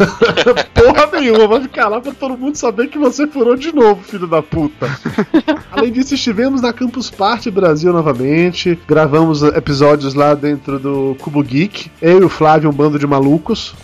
[0.74, 4.26] Porra nenhuma, vai ficar lá pra todo mundo saber que você furou de novo, filho
[4.26, 4.86] da puta.
[5.70, 11.90] Além disso, estivemos na Campus Party Brasil novamente, gravamos episódios lá dentro do Cubo Geek,
[12.00, 13.19] eu e o Flávio, um bando de malucos,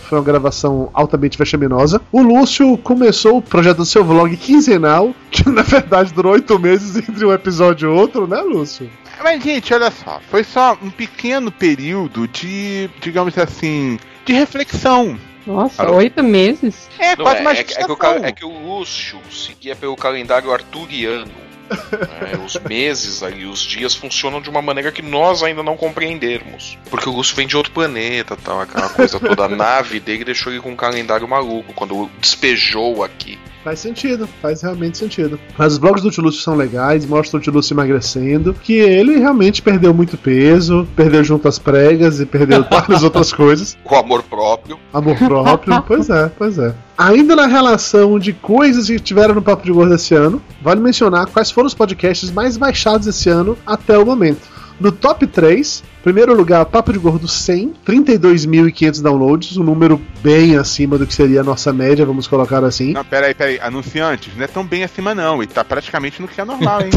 [0.09, 2.01] foi uma gravação altamente vexaminosa.
[2.11, 6.95] O Lúcio começou o projeto do seu vlog quinzenal, que na verdade durou oito meses
[6.95, 8.89] entre um episódio e outro, né, Lúcio?
[9.23, 10.19] Mas, gente, olha só.
[10.29, 15.17] Foi só um pequeno período de, digamos assim, de reflexão.
[15.45, 16.89] Nossa, oito meses?
[16.99, 19.75] É, Não, quase é, uma é que- é que o, é que o Lúcio seguia
[19.75, 21.31] pelo calendário arturiano.
[21.67, 22.43] Né?
[22.45, 26.77] Os meses ali, os dias funcionam de uma maneira que nós ainda não compreendermos.
[26.89, 29.45] Porque o Lúcio vem de outro planeta, tal, aquela coisa toda.
[29.45, 33.37] A nave dele deixou ele com um calendário maluco quando despejou aqui.
[33.67, 35.37] Faz sentido, faz realmente sentido.
[35.57, 39.93] Mas os vlogs do Tilúcio são legais, mostram o Tilúcio emagrecendo, que ele realmente perdeu
[39.93, 43.77] muito peso, perdeu junto às pregas e perdeu várias outras coisas.
[43.83, 44.79] O amor próprio.
[44.93, 46.73] Amor próprio, pois é, pois é.
[46.97, 51.25] Ainda na relação de coisas que tiveram no Papo de Gordo esse ano, vale mencionar
[51.25, 54.47] quais foram os podcasts mais baixados esse ano até o momento.
[54.79, 60.97] No top 3, primeiro lugar, Papo de Gordo 100, 32.500 downloads, um número bem acima
[60.97, 62.93] do que seria a nossa média, vamos colocar assim.
[62.93, 63.59] Não, peraí, peraí.
[63.59, 65.43] Anunciantes, não é tão bem acima, não.
[65.43, 66.91] E tá praticamente no que é normal, hein?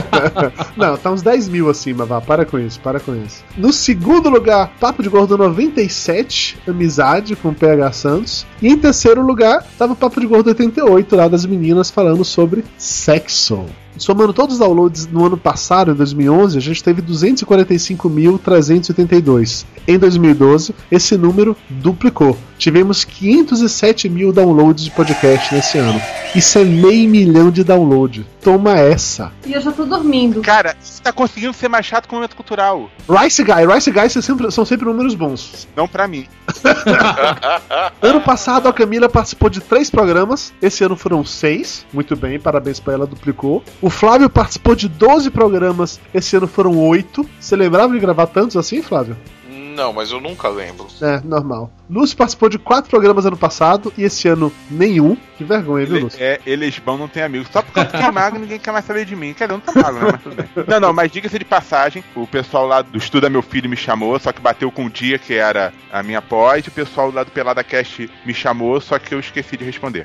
[0.78, 3.44] Não, tá uns 10 mil acima, vá, para com isso, para com isso.
[3.54, 8.46] No segundo lugar, Papo de Gordo 97, Amizade com PH Santos.
[8.62, 12.64] E em terceiro lugar, tava o Papo de Gordo 88, lá das meninas falando sobre
[12.78, 13.66] sexo.
[13.98, 17.02] Somando todos os downloads no ano passado, em 2011, a gente teve
[18.38, 19.64] 245.382.
[19.86, 22.36] Em 2012, esse número duplicou.
[22.58, 26.00] Tivemos 507 mil downloads de podcast nesse ano.
[26.34, 28.26] Isso é meio milhão de download.
[28.42, 29.32] Toma essa.
[29.46, 30.42] E eu já tô dormindo.
[30.42, 32.90] Cara, isso tá conseguindo ser mais chato que o momento cultural.
[33.08, 35.68] Rice Guy, Rice Guy são sempre, são sempre números bons.
[35.76, 36.26] Não pra mim.
[38.00, 41.84] Ano passado a Camila participou de três programas, esse ano foram seis.
[41.92, 43.62] Muito bem, parabéns pra ela, duplicou.
[43.82, 47.28] O Flávio participou de 12 programas, esse ano foram oito.
[47.38, 49.16] Você lembrava de gravar tantos assim, Flávio?
[49.78, 50.88] Não, mas eu nunca lembro.
[51.00, 51.70] É, normal.
[51.88, 55.16] Lúcio participou de quatro programas ano passado e esse ano nenhum.
[55.36, 56.18] Que vergonha, viu, Ele, Lúcio?
[56.20, 57.46] é, eles bom não tem amigos.
[57.52, 59.32] Só porque eu tô magro, ninguém quer mais saber de mim.
[59.34, 60.08] Quer dizer, não tô magro, né?
[60.10, 60.48] Mas tudo bem.
[60.66, 64.18] Não, não, mas diga-se de passagem, o pessoal lá do Estuda Meu Filho me chamou,
[64.18, 67.22] só que bateu com o dia que era a minha pós, e o pessoal lá
[67.22, 70.04] do Pelada Cast me chamou, só que eu esqueci de responder.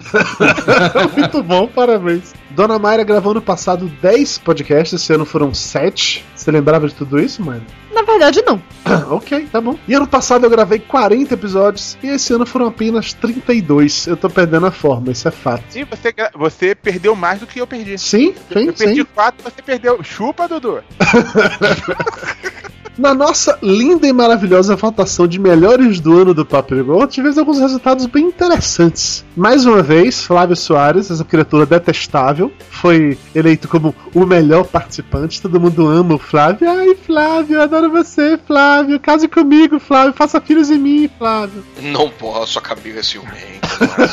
[1.17, 2.31] Muito bom, parabéns.
[2.51, 6.23] Dona Mayra gravou no passado 10 podcasts, esse ano foram 7.
[6.35, 7.63] Você lembrava de tudo isso, mano?
[7.93, 8.61] Na verdade, não.
[9.15, 9.77] ok, tá bom.
[9.87, 14.07] E ano passado eu gravei 40 episódios e esse ano foram apenas 32.
[14.07, 15.63] Eu tô perdendo a forma, isso é fato.
[15.75, 17.97] E você, você perdeu mais do que eu perdi.
[17.97, 19.07] Sim, sim, Eu perdi sim.
[19.13, 20.03] quatro, você perdeu.
[20.03, 20.83] Chupa, Dudu.
[22.97, 27.37] Na nossa linda e maravilhosa votação de melhores do ano do Papo de Gol, tivemos
[27.37, 29.25] alguns resultados bem interessantes.
[29.35, 35.41] Mais uma vez, Flávio Soares, essa criatura detestável, foi eleito como o melhor participante.
[35.41, 36.69] Todo mundo ama o Flávio.
[36.69, 38.99] Ai, Flávio, adoro você, Flávio.
[38.99, 40.13] Case comigo, Flávio.
[40.13, 41.63] Faça filhos em mim, Flávio.
[41.81, 43.67] Não posso, a Camila é ciumenta.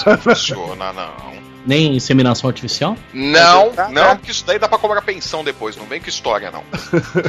[0.06, 1.49] Não funciona, não.
[1.66, 2.96] Nem inseminação artificial?
[3.12, 4.16] Não, Tá, não, tá.
[4.16, 5.76] porque isso daí dá pra cobrar pensão depois.
[5.76, 6.62] Não vem com história, não.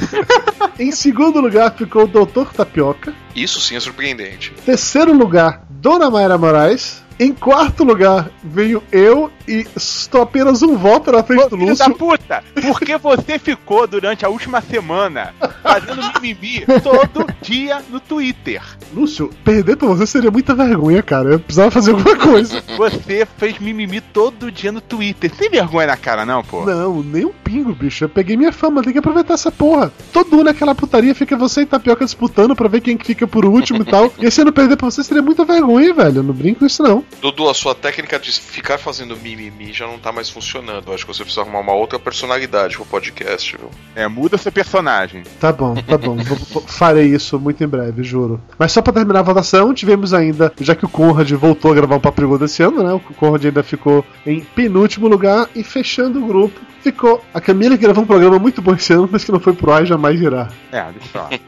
[0.79, 3.13] Em segundo lugar ficou o Doutor Tapioca.
[3.35, 4.51] Isso sim é surpreendente.
[4.65, 7.01] Terceiro lugar, Dona Mayra Moraes.
[7.19, 11.75] Em quarto lugar veio eu e estou apenas um voto na frente Ô, do filho
[11.75, 11.95] da Lúcio.
[11.97, 12.43] puta!
[12.61, 18.61] Porque você ficou durante a última semana fazendo mimimi todo dia no Twitter.
[18.93, 21.33] Lúcio, perder pra você seria muita vergonha, cara.
[21.33, 22.63] Eu precisava fazer alguma coisa.
[22.77, 25.29] Você fez mimimi todo dia no Twitter.
[25.31, 26.65] Tem vergonha na cara, não, pô?
[26.65, 28.05] Não, nem um pingo, bicho.
[28.05, 29.91] Eu peguei minha fama, tem que aproveitar essa porra.
[30.13, 33.45] Todo mundo naquela putaria fica você e Tapioca disputando pra ver quem que fica por
[33.45, 34.11] último e tal.
[34.19, 36.17] E esse ano perder pra você seria muita vergonha, velho.
[36.17, 37.03] Eu não brinco com isso, não.
[37.21, 40.83] Dudu, a sua técnica de ficar fazendo mimimi mimimi já não tá mais funcionando.
[40.87, 43.69] Eu acho que você precisa arrumar uma outra personalidade pro podcast, viu?
[43.95, 45.23] É, muda seu personagem.
[45.39, 46.15] Tá bom, tá bom.
[46.15, 48.39] Vou- farei isso muito em breve, juro.
[48.57, 51.95] Mas só pra terminar a votação, tivemos ainda, já que o Conrad voltou a gravar
[51.95, 52.93] o Papo de Gordo esse ano, né?
[52.93, 56.59] O Conrad ainda ficou em penúltimo lugar e fechando o grupo.
[56.81, 59.53] Ficou a Camila que gravou um programa muito bom esse ano, mas que não foi
[59.53, 60.47] pro ar e jamais irá.
[60.71, 61.29] É, deixa eu falar.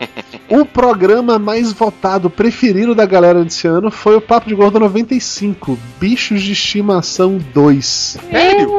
[0.50, 5.80] O programa mais votado, preferido da galera desse ano foi o Papo de Gordo 95,
[6.00, 7.72] Bichos de Estimação 2.
[7.82, 8.69] Sério?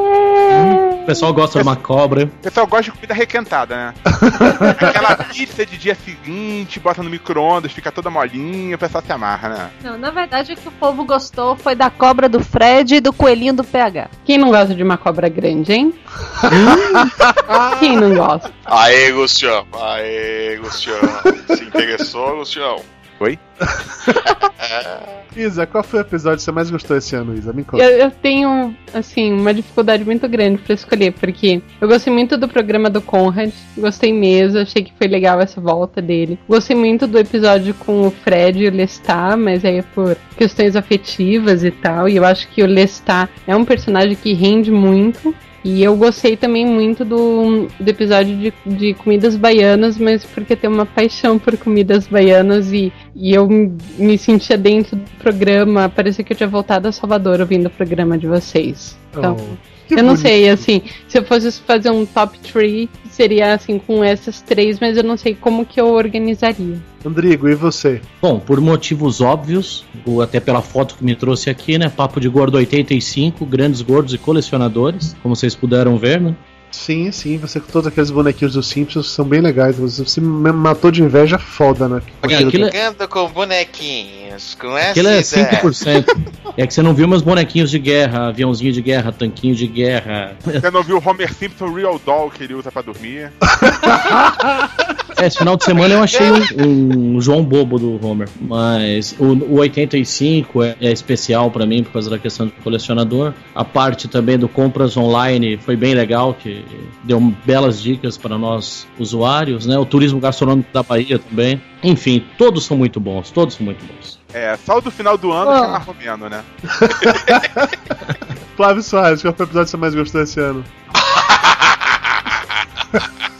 [1.05, 2.25] O pessoal gosta de uma cobra.
[2.25, 3.95] O pessoal gosta de comida requentada, né?
[4.81, 9.49] Aquela pizza de dia seguinte, bota no micro-ondas, fica toda molinha, o pessoal se amarra,
[9.51, 9.71] né?
[9.83, 13.13] Não, na verdade o que o povo gostou foi da cobra do Fred e do
[13.13, 14.09] coelhinho do PH.
[14.25, 15.95] Quem não gosta de uma cobra grande, hein?
[17.81, 18.51] Quem não gosta?
[18.65, 19.67] Aê, Luciano!
[19.79, 21.09] Aê, Luciano!
[21.55, 22.81] Se interessou, Luciano?
[23.25, 23.39] Oi?
[25.35, 27.55] Isa, qual foi o episódio que você mais gostou esse ano, Isa?
[27.55, 27.83] Me conta.
[27.83, 32.47] Eu, eu tenho, assim, uma dificuldade muito grande pra escolher, porque eu gostei muito do
[32.47, 36.39] programa do Conrad, gostei mesmo, achei que foi legal essa volta dele.
[36.47, 40.77] Gostei muito do episódio com o Fred e o Lestat, mas aí é por questões
[40.77, 45.35] afetivas e tal, e eu acho que o Lestat é um personagem que rende muito.
[45.65, 50.69] E eu gostei também muito do, do episódio de, de comidas baianas, mas porque tem
[50.69, 55.89] uma paixão por comidas baianas e, e eu me- sentia dentro do programa.
[55.89, 58.97] Parecia que eu tinha voltado a Salvador ouvindo o programa de vocês.
[59.17, 60.21] Então, Oh, eu não bonito.
[60.23, 64.97] sei, assim, se eu fosse fazer um top 3, seria assim com essas três, mas
[64.97, 66.77] eu não sei como que eu organizaria.
[67.05, 68.01] Rodrigo, e você?
[68.21, 71.89] Bom, por motivos óbvios, ou até pela foto que me trouxe aqui, né?
[71.91, 76.35] Papo de Gordo 85, grandes gordos e colecionadores, como vocês puderam ver, né?
[76.75, 79.77] Sim, sim, você com todos aqueles bonequinhos dos Simpsons são bem legais.
[79.77, 82.03] Você, você me matou de inveja foda, né?
[82.21, 85.61] Aquilo, é- Brincando com bonequinhos, com essa aquilo é ideia.
[85.63, 86.05] 5%.
[86.57, 90.37] É que você não viu meus bonequinhos de guerra, aviãozinho de guerra, tanquinho de guerra.
[90.45, 93.33] Você não viu o Homer Simpson Real Doll que ele usa pra dormir?
[95.25, 98.29] É, esse final de semana eu achei um, um João Bobo do Homer.
[98.43, 103.33] Mas o, o 85 é, é especial pra mim por causa da questão do colecionador.
[103.55, 106.63] A parte também do compras online foi bem legal, que
[107.05, 109.79] deu belas dicas para nós usuários, né?
[109.79, 111.61] O turismo gastronômico da Bahia também.
[111.83, 114.21] Enfim, todos são muito bons, todos são muito bons.
[114.35, 115.83] É, só o do final do ano Ah.
[115.99, 116.45] que é mais né?
[118.57, 120.63] Flávio Soares, qual foi o episódio que você mais gostou esse ano?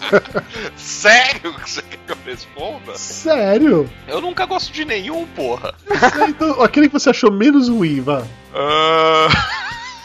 [0.77, 2.95] Sério que você quer que eu responda?
[2.97, 3.91] Sério?
[4.07, 5.75] Eu nunca gosto de nenhum, porra.
[6.29, 8.23] Então, aquele que você achou menos ruim, vá.
[8.55, 9.29] Ah,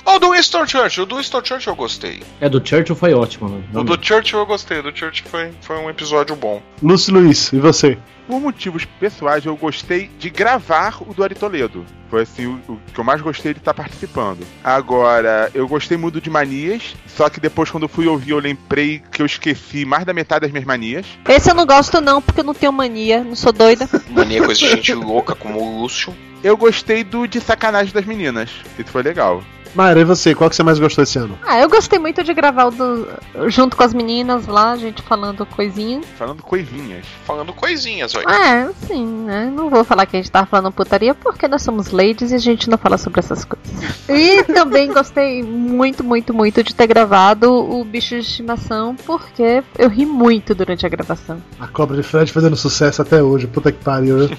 [0.09, 2.23] O do Winston Churchill, o do Winston Churchill eu gostei.
[2.41, 3.63] É, do Churchill foi ótimo, né?
[3.75, 6.63] O do Churchill eu gostei, do Churchill foi, foi um episódio bom.
[6.81, 7.95] Lúcio Luiz, e você?
[8.27, 11.85] Por motivos pessoais, eu gostei de gravar o do Ari Toledo.
[12.09, 14.39] Foi assim o, o que eu mais gostei de estar participando.
[14.63, 19.03] Agora, eu gostei muito de manias, só que depois, quando eu fui ouvir, eu lembrei
[19.11, 21.05] que eu esqueci mais da metade das minhas manias.
[21.27, 23.87] Esse eu não gosto não, porque eu não tenho mania, não sou doida.
[24.09, 26.15] Mania coisa de gente louca como o Lúcio.
[26.43, 28.49] Eu gostei do de sacanagem das meninas.
[28.77, 29.43] Isso foi legal.
[29.75, 30.33] Mayra, e você?
[30.33, 31.37] Qual que você mais gostou esse ano?
[31.45, 33.07] Ah, eu gostei muito de gravar o do,
[33.47, 36.01] junto com as meninas lá, a gente falando coisinha.
[36.17, 37.05] Falando coisinhas.
[37.25, 38.25] Falando coisinhas, olha.
[38.27, 39.51] É, sim, né?
[39.53, 42.39] Não vou falar que a gente tava falando putaria porque nós somos ladies e a
[42.39, 43.69] gente não fala sobre essas coisas.
[44.09, 49.87] E também gostei muito, muito, muito de ter gravado o bicho de estimação porque eu
[49.87, 51.41] ri muito durante a gravação.
[51.59, 54.29] A Cobra de Fred fazendo sucesso até hoje, puta que pariu.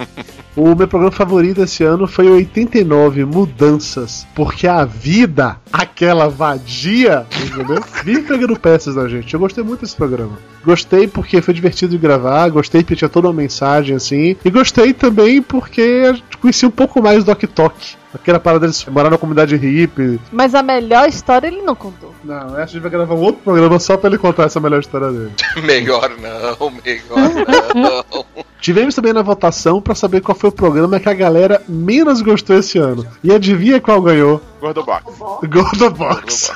[0.56, 7.26] o meu programa favorito esse ano foi o 89 Mudanças, porque a vida, aquela vadia,
[7.44, 7.82] entendeu?
[8.04, 9.32] Vive pegando peças da gente.
[9.32, 10.38] Eu gostei muito desse programa.
[10.64, 14.92] Gostei porque foi divertido de gravar, gostei porque tinha toda uma mensagem assim, e gostei
[14.92, 17.96] também porque a gente conhecia um pouco mais do Ok Tok.
[18.14, 20.18] Aquela parada deles morar na comunidade hippie.
[20.32, 22.14] Mas a melhor história ele não contou.
[22.24, 24.80] Não, essa a gente vai gravar um outro programa só pra ele contar essa melhor
[24.80, 25.32] história dele.
[25.62, 28.24] Melhor não, melhor não.
[28.60, 32.58] Tivemos também na votação pra saber qual foi o programa que a galera menos gostou
[32.58, 33.06] esse ano.
[33.22, 34.42] E adivinha qual ganhou?
[34.60, 35.18] Gordobox.
[35.48, 36.50] Gordobox.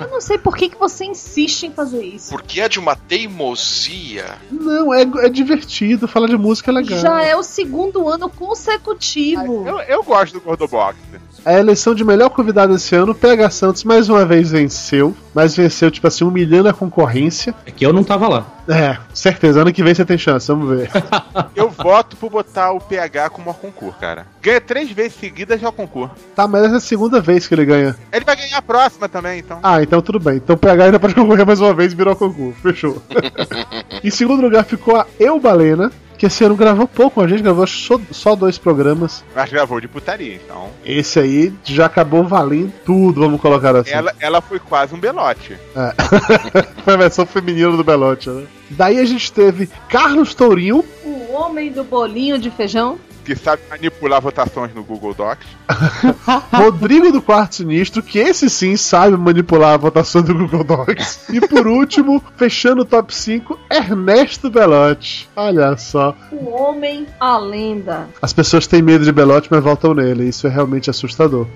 [0.00, 2.30] Eu não sei por que, que você insiste em fazer isso.
[2.30, 4.36] Porque é de uma teimosia.
[4.50, 6.98] Não, é, é divertido, falar de música é legal.
[6.98, 9.66] Já é o segundo ano consecutivo.
[9.66, 10.96] Eu, eu gosto do Gordobox.
[11.44, 15.90] A eleição de melhor convidado esse ano, PH Santos mais uma vez venceu, mas venceu,
[15.90, 17.54] tipo assim, humilhando a concorrência.
[17.64, 18.46] É que eu não tava lá.
[18.68, 20.90] É, certeza, ano que vem você tem chance, vamos ver.
[21.56, 24.26] Eu voto por botar o PH como concurso, cara.
[24.40, 26.14] Ganha três vezes seguidas já o concurso.
[26.36, 26.80] tá, mas essa é
[27.10, 27.96] a segunda vez que ele ganha.
[28.12, 29.58] Ele vai ganhar a próxima também, então.
[29.62, 30.36] Ah, então tudo bem.
[30.36, 32.60] Então o PH ainda pode concorrer mais uma vez e virou concurso.
[32.62, 33.02] Fechou.
[34.02, 37.66] em segundo lugar ficou a Eu Balena, que esse ano gravou pouco, a gente gravou
[37.66, 39.24] só, só dois programas.
[39.34, 40.68] Mas gravou de putaria, então.
[40.84, 43.90] Esse aí já acabou valendo tudo, vamos colocar assim.
[43.90, 45.56] Ela, ela foi quase um belote.
[45.74, 45.94] É.
[46.84, 48.44] foi a versão feminina do Belote, né?
[48.70, 52.98] Daí a gente teve Carlos Tourinho, O homem do bolinho de feijão.
[53.30, 55.46] Que sabe manipular votações no Google Docs.
[56.52, 61.28] Rodrigo do Quarto Sinistro, que esse sim sabe manipular a votação do Google Docs.
[61.28, 65.28] E por último, fechando o top 5, Ernesto Belotti.
[65.36, 66.16] Olha só.
[66.32, 68.08] O homem, a lenda.
[68.20, 70.28] As pessoas têm medo de Belotti, mas votam nele.
[70.28, 71.46] Isso é realmente assustador.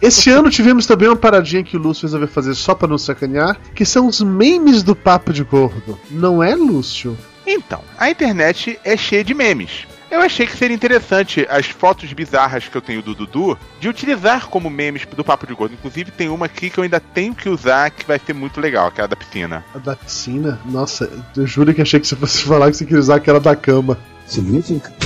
[0.00, 3.60] Esse ano tivemos também uma paradinha que o Lúcio resolveu fazer só pra nos sacanear,
[3.74, 5.98] que são os memes do Papo de Gordo.
[6.10, 7.18] Não é, Lúcio?
[7.46, 9.86] Então, a internet é cheia de memes.
[10.10, 14.46] Eu achei que seria interessante as fotos bizarras que eu tenho do Dudu de utilizar
[14.46, 15.74] como memes do Papo de Gordo.
[15.74, 18.86] Inclusive, tem uma aqui que eu ainda tenho que usar que vai ser muito legal,
[18.86, 19.64] aquela da piscina.
[19.74, 20.58] A da piscina?
[20.64, 23.54] Nossa, eu juro que achei que você fosse falar que você queria usar aquela da
[23.54, 23.98] cama.
[24.26, 24.92] Significa?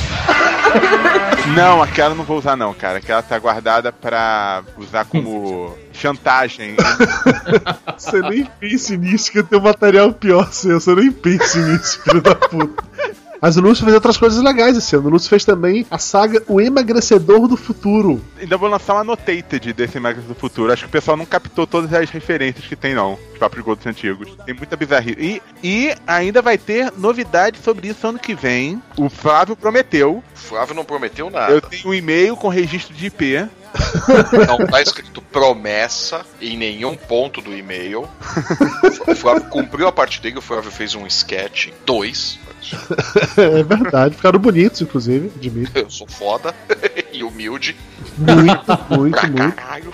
[1.57, 2.99] Não, aquela eu não vou usar não, cara.
[2.99, 6.77] Aquela tá guardada pra usar como chantagem.
[7.99, 10.81] Você nem pense nisso, que eu tenho material pior seu.
[10.81, 12.85] Você nem pense nisso, filho da puta.
[13.43, 15.09] Mas o Lúcio fez outras coisas legais esse ano.
[15.09, 18.25] O Lúcio fez também a saga O Emagrecedor do Futuro.
[18.41, 20.73] Ainda vou lançar uma annotated desse Magazine do Futuro.
[20.73, 23.19] Acho que o pessoal não captou todas as referências que tem, não.
[23.33, 24.29] Os papos de gordos antigos.
[24.47, 25.17] Tem muita bizarrice.
[25.19, 28.81] E, e ainda vai ter novidade sobre isso ano que vem.
[28.97, 30.23] O Flávio prometeu.
[30.37, 31.53] O Flávio não prometeu nada.
[31.53, 33.49] Eu tenho um e-mail com registro de IP.
[34.47, 38.09] Não tá escrito promessa em nenhum ponto do e-mail.
[39.05, 42.39] O Flávio cumpriu a parte dele, o Flávio fez um sketch, dois.
[43.37, 45.79] é verdade, ficaram bonitos, inclusive, admito.
[45.79, 46.55] Eu sou foda
[47.13, 47.77] e humilde.
[48.19, 49.55] Muito, muito, Pra muito.
[49.57, 49.93] caralho.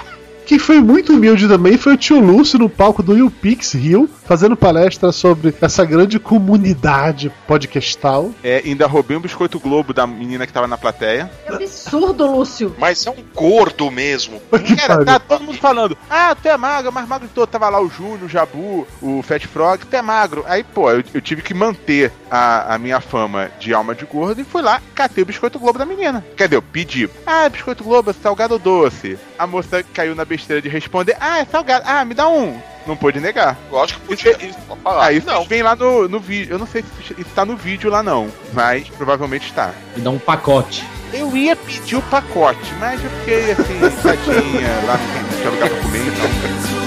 [0.49, 4.57] Quem foi muito humilde também foi o tio Lúcio no palco do YouPix Rio, fazendo
[4.57, 8.31] palestra sobre essa grande comunidade podcastal.
[8.43, 11.31] É, ainda roubei um biscoito Globo da menina que tava na plateia.
[11.47, 12.75] Que absurdo, Lúcio.
[12.79, 14.41] Mas é um gordo mesmo.
[14.79, 17.47] Cara, tá todo mundo falando, ah, tu é magro, mais magro de todo.
[17.47, 20.47] Tava lá o Júnior, o Jabu, o Fat Frog, tu é magro.
[20.49, 24.41] Aí, pô, eu, eu tive que manter a, a minha fama de alma de gordo
[24.41, 26.25] e fui lá, catei o biscoito Globo da menina.
[26.35, 29.19] Quer dizer, eu pedi, ah, biscoito Globo, salgado ou doce?
[29.39, 32.61] A moça caiu na besteira de responder, ah, é salgado, ah, me dá um.
[32.87, 33.59] Não pôde negar.
[33.71, 34.39] Lógico que podia.
[34.67, 35.07] Pode falar.
[35.07, 35.45] Ah, isso não.
[35.45, 36.55] vem lá no, no vídeo.
[36.55, 39.73] Eu não sei se isso tá no vídeo lá não, mas provavelmente está.
[39.95, 40.87] E dá um pacote.
[41.13, 45.81] Eu ia pedir o pacote, mas eu fiquei assim, tadinha, lá não tinha lugar pra
[45.81, 46.79] comer, então.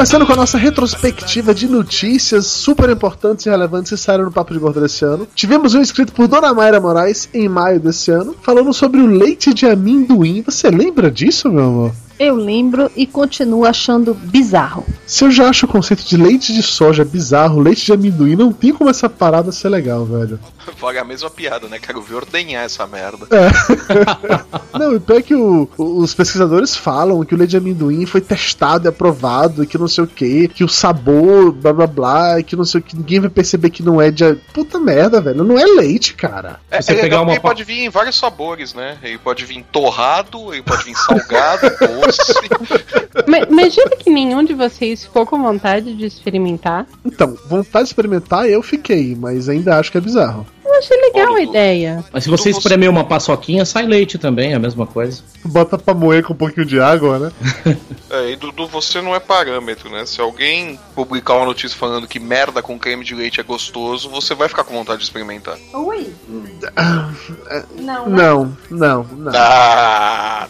[0.00, 4.54] Começando com a nossa retrospectiva de notícias super importantes e relevantes que saíram no Papo
[4.54, 5.28] de Gordo desse ano.
[5.34, 9.52] Tivemos um escrito por Dona Mayra Moraes em maio desse ano, falando sobre o leite
[9.52, 10.40] de amendoim.
[10.40, 11.92] Você lembra disso, meu amor?
[12.20, 14.84] Eu lembro e continuo achando bizarro.
[15.06, 18.52] Se eu já acho o conceito de leite de soja bizarro, leite de amendoim, não
[18.52, 20.38] tem como essa parada ser legal, velho.
[20.78, 21.78] Paga a mesma piada, né?
[21.78, 23.26] Quero ver ordenhar essa merda.
[24.78, 28.20] Não, e pior é que o- os pesquisadores falam que o leite de amendoim foi
[28.20, 32.38] testado e aprovado, e que não sei o que, que o sabor, blá blá blá,
[32.40, 34.34] e que não sei o que, ninguém vai perceber que não é de.
[34.54, 36.60] Puta merda, velho, não é leite, cara.
[36.70, 38.96] É, Você é pegar legal uma porque pa- pode vir em vários sabores, né?
[39.02, 42.09] Ele pode vir torrado, ele pode vir salgado, doce.
[43.48, 46.86] Mas, jura que nenhum de vocês ficou com vontade de experimentar?
[47.04, 50.46] Então, vontade de experimentar eu fiquei, mas ainda acho que é bizarro.
[50.70, 52.04] Eu achei legal a ideia.
[52.12, 55.20] Mas se você espremer uma paçoquinha, sai leite também, é a mesma coisa.
[55.44, 57.32] Bota pra moer com um pouquinho de água, né?
[58.12, 60.04] É, e Dudu, você não é parâmetro, né?
[60.04, 64.34] Se alguém publicar uma notícia falando que merda com creme de leite é gostoso, você
[64.34, 65.56] vai ficar com vontade de experimentar.
[65.72, 66.12] Oi?
[67.76, 69.32] Não, Não, não, não.
[69.32, 70.48] Ah.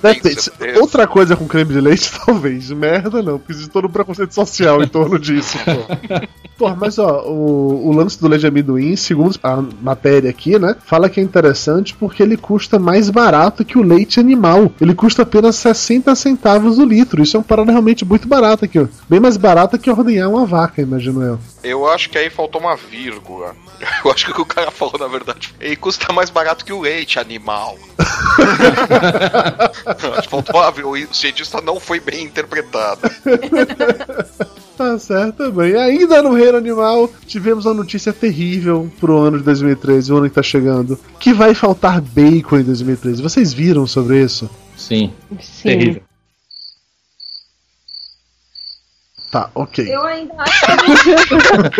[0.81, 2.71] Outra coisa com creme de leite, talvez.
[2.71, 6.21] Merda, não, porque existe todo um preconceito social em torno disso, pô.
[6.61, 10.77] Pô, mas ó, o, o lance do leite de amendoim, segundo a matéria aqui, né,
[10.85, 14.73] fala que é interessante porque ele custa mais barato que o leite animal.
[14.81, 17.23] Ele custa apenas 60 centavos o litro.
[17.23, 18.87] Isso é uma parada realmente muito barata aqui, ó.
[19.09, 21.39] Bem mais barata que ordenhar uma vaca, imagino eu.
[21.63, 23.55] Eu acho que aí faltou uma vírgula.
[24.05, 26.73] Eu acho que o que o cara falou, na verdade, ele custa mais barato que
[26.73, 27.79] o leite animal.
[29.87, 30.99] Acho que faltou uma vírgula.
[30.99, 33.01] O cientista não foi bem interpretado.
[34.81, 35.77] Tá certo também.
[35.77, 40.35] Ainda no reino animal, tivemos uma notícia terrível pro ano de 2013, o ano que
[40.35, 40.99] tá chegando.
[41.19, 43.21] Que vai faltar bacon em 2013.
[43.21, 44.49] Vocês viram sobre isso?
[44.75, 45.13] Sim.
[45.39, 45.69] Sim.
[45.69, 46.03] Terrível.
[49.31, 49.87] Tá, ok.
[49.87, 51.71] Eu ainda acho que é mentira.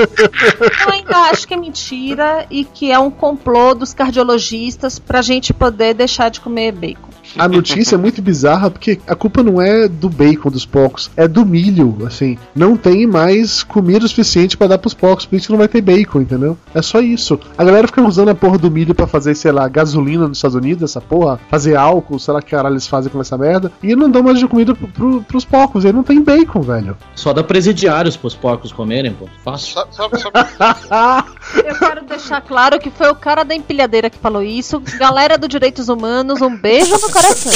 [0.87, 5.55] Eu ainda acho que é mentira e que é um complô dos cardiologistas pra gente
[5.55, 7.10] poder deixar de comer bacon.
[7.37, 11.27] A notícia é muito bizarra porque a culpa não é do bacon dos porcos, é
[11.29, 12.37] do milho, assim.
[12.55, 15.81] Não tem mais comida suficiente pra dar pros porcos, por isso que não vai ter
[15.81, 16.57] bacon, entendeu?
[16.75, 17.39] É só isso.
[17.57, 20.55] A galera fica usando a porra do milho pra fazer, sei lá, gasolina nos Estados
[20.57, 23.95] Unidos, essa porra, fazer álcool, sei lá que caralho eles fazem com essa merda, e
[23.95, 26.97] não dão mais de comida pro, pro, pros porcos, aí não tem bacon, velho.
[27.15, 29.27] Só dá presidiários pros porcos comerem, pô.
[29.45, 29.75] Fácil.
[29.75, 31.31] Sabe, sabe, sabe-
[31.65, 34.81] Eu quero deixar claro que foi o cara da empilhadeira que falou isso.
[34.99, 37.53] Galera do Direitos Humanos, um beijo no coração.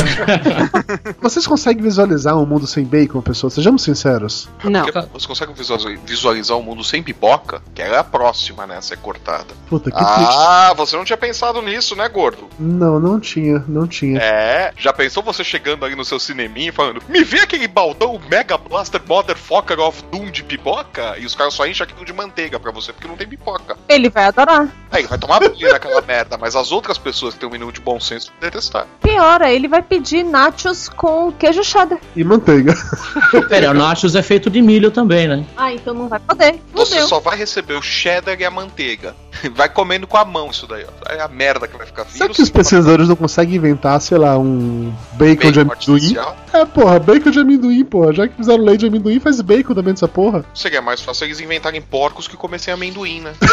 [1.21, 3.51] Vocês conseguem visualizar um mundo sem bacon, pessoal?
[3.51, 4.49] Sejamos sinceros.
[4.62, 4.85] Não.
[4.85, 7.62] Porque Você consegue visualizar, visualizar um mundo sem pipoca?
[7.75, 8.79] Que ela é a próxima, né?
[8.79, 9.55] A ser cortada.
[9.69, 10.35] Puta que triste.
[10.37, 12.49] Ah, você não tinha pensado nisso, né, gordo?
[12.59, 14.19] Não, não tinha, não tinha.
[14.21, 18.21] É, já pensou você chegando ali no seu cineminha e falando Me vê aquele baldão
[18.31, 21.17] Mega Blaster Motherfucker of Doom de pipoca?
[21.19, 23.77] E os caras só enchem aquilo de manteiga pra você porque não tem pipoca.
[23.89, 24.69] Ele vai adorar.
[24.91, 27.73] Aí ele vai tomar banho naquela merda, mas as outras pessoas que têm um mínimo
[27.73, 28.87] de bom senso vão detestar.
[29.01, 31.98] Pior, ele vai pedir nachos com queijo cheddar.
[32.16, 32.74] E manteiga.
[33.48, 35.44] Pera, o nachos é feito de milho também, né?
[35.57, 36.61] Ah, então não vai poder.
[36.72, 37.09] Você Fudeu.
[37.09, 39.14] só vai receber o cheddar e a manteiga.
[39.57, 41.12] Vai comendo com a mão isso daí, ó.
[41.12, 42.36] É a merda que vai ficar Será vírus.
[42.36, 45.72] que os pesquisadores não conseguem inventar, sei lá, um bacon, de Bacon amendoim?
[45.96, 46.36] artificial.
[46.52, 48.12] É, porra, bacon de amendoim, porra.
[48.12, 50.44] Já que fizeram leite de amendoim, faz bacon também dessa porra.
[50.55, 53.32] Seria mais fácil eles inventarem porcos que comessem amendoim, né?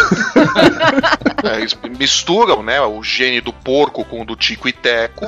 [1.44, 5.26] É, eles misturam, né, o gene do porco com o do Tico e Teco.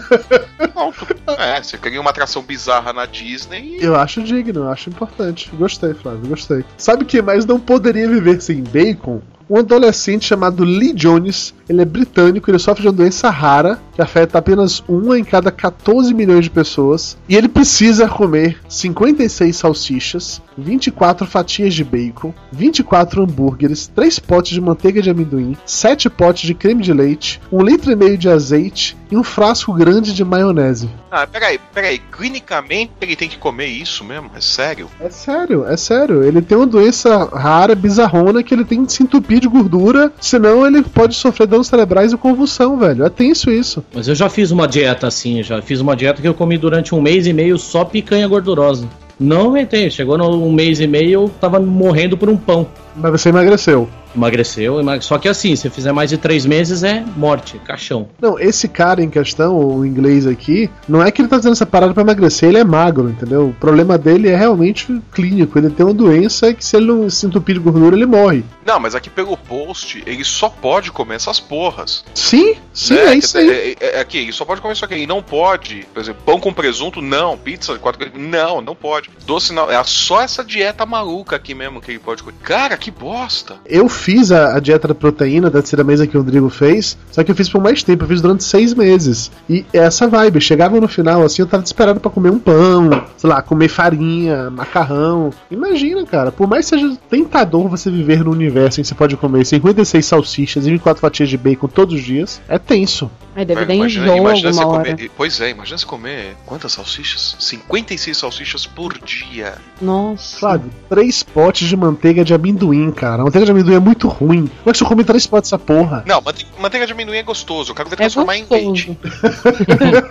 [1.38, 5.50] É, você cria uma atração bizarra na Disney e Eu acho digno, eu acho importante.
[5.54, 6.64] Gostei, Flávio, gostei.
[6.78, 9.22] Sabe quem mais não poderia viver sem bacon?
[9.54, 14.02] Um adolescente chamado Lee Jones, ele é britânico, ele sofre de uma doença rara que
[14.02, 20.42] afeta apenas uma em cada 14 milhões de pessoas, e ele precisa comer 56 salsichas,
[20.58, 26.56] 24 fatias de bacon, 24 hambúrgueres, 3 potes de manteiga de amendoim, 7 potes de
[26.56, 30.90] creme de leite, 1 litro e meio de azeite e um frasco grande de maionese.
[31.12, 32.00] Ah, peraí, peraí.
[32.12, 34.32] Clinicamente ele tem que comer isso mesmo?
[34.36, 34.90] É sério?
[35.00, 36.24] É sério, é sério.
[36.24, 40.66] Ele tem uma doença rara, bizarrona, que ele tem que se entupir de gordura, senão
[40.66, 43.06] ele pode sofrer danos cerebrais e convulsão, velho.
[43.06, 43.84] É tenso isso.
[43.94, 46.96] Mas eu já fiz uma dieta assim, já fiz uma dieta que eu comi durante
[46.96, 48.88] um mês e meio só picanha gordurosa.
[49.20, 52.68] Não aguentei, chegou no um mês e meio eu tava morrendo por um pão.
[52.96, 53.88] Mas você emagreceu.
[54.16, 55.04] Emagreceu, emag...
[55.04, 58.08] só que assim, se fizer mais de três meses é morte, caixão.
[58.22, 61.66] Não, esse cara em questão, o inglês aqui, não é que ele tá fazendo essa
[61.66, 63.48] parada pra emagrecer, ele é magro, entendeu?
[63.48, 65.58] O problema dele é realmente clínico.
[65.58, 68.44] Ele tem uma doença que se ele não se entupir de gordura, ele morre.
[68.66, 72.04] Não, mas aqui pelo post, ele só pode comer essas porras.
[72.14, 73.14] Sim, sim, né?
[73.14, 73.76] é isso aí.
[73.80, 74.94] É, é, aqui, ele só pode comer isso aqui.
[74.94, 77.38] Ele não pode, por exemplo, pão com presunto, não.
[77.38, 79.10] Pizza, quatro Não, não pode.
[79.26, 79.70] Doce não.
[79.70, 82.38] É só essa dieta maluca aqui mesmo que ele pode comer.
[82.42, 83.58] Cara, que bosta.
[83.66, 87.24] Eu fiz a, a dieta da proteína da terceira mesa que o Rodrigo fez, só
[87.24, 89.32] que eu fiz por mais tempo, eu fiz durante seis meses.
[89.50, 92.90] E é essa vibe, chegava no final, assim, eu tava desesperado pra comer um pão,
[93.18, 95.32] sei lá, comer farinha, macarrão.
[95.52, 99.46] Imagina, cara, por mais que seja tentador você viver no universo que você pode comer
[99.46, 103.10] 56 salsichas e 24 fatias de bacon todos os dias, é tenso.
[103.36, 104.92] Aí deve dar Imagina, enjoo alguma hora.
[104.96, 105.12] comer.
[105.18, 107.36] Pois é, imagina você comer quantas salsichas?
[107.40, 109.56] 56 salsichas por dia.
[109.82, 110.40] Nossa.
[110.40, 110.70] Sabe?
[110.90, 113.22] Três potes de manteiga de amendoim, cara.
[113.22, 114.48] A manteiga de amendoim é muito ruim.
[114.48, 116.04] Como é que você come três potes dessa porra?
[116.06, 117.72] Não, mante- manteiga de amendoim é gostoso.
[117.72, 118.98] Eu quero ver É transformar em leite.
[119.02, 119.44] gostoso.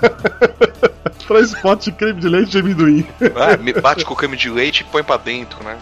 [1.28, 3.06] Três potes de creme de leite de amendoim.
[3.36, 5.78] Ah, me bate com o creme de leite e põe pra dentro, né?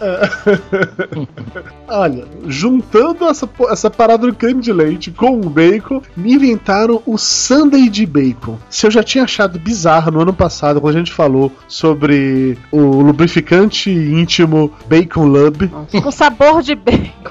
[1.88, 7.16] Olha, juntando essa, essa parada do creme de leite com o bacon, me inventaram o
[7.30, 8.58] Sunday de bacon.
[8.68, 12.80] Se eu já tinha achado bizarro no ano passado, quando a gente falou sobre o
[13.02, 15.68] lubrificante íntimo Bacon Lub,
[16.02, 17.30] Com sabor de bacon.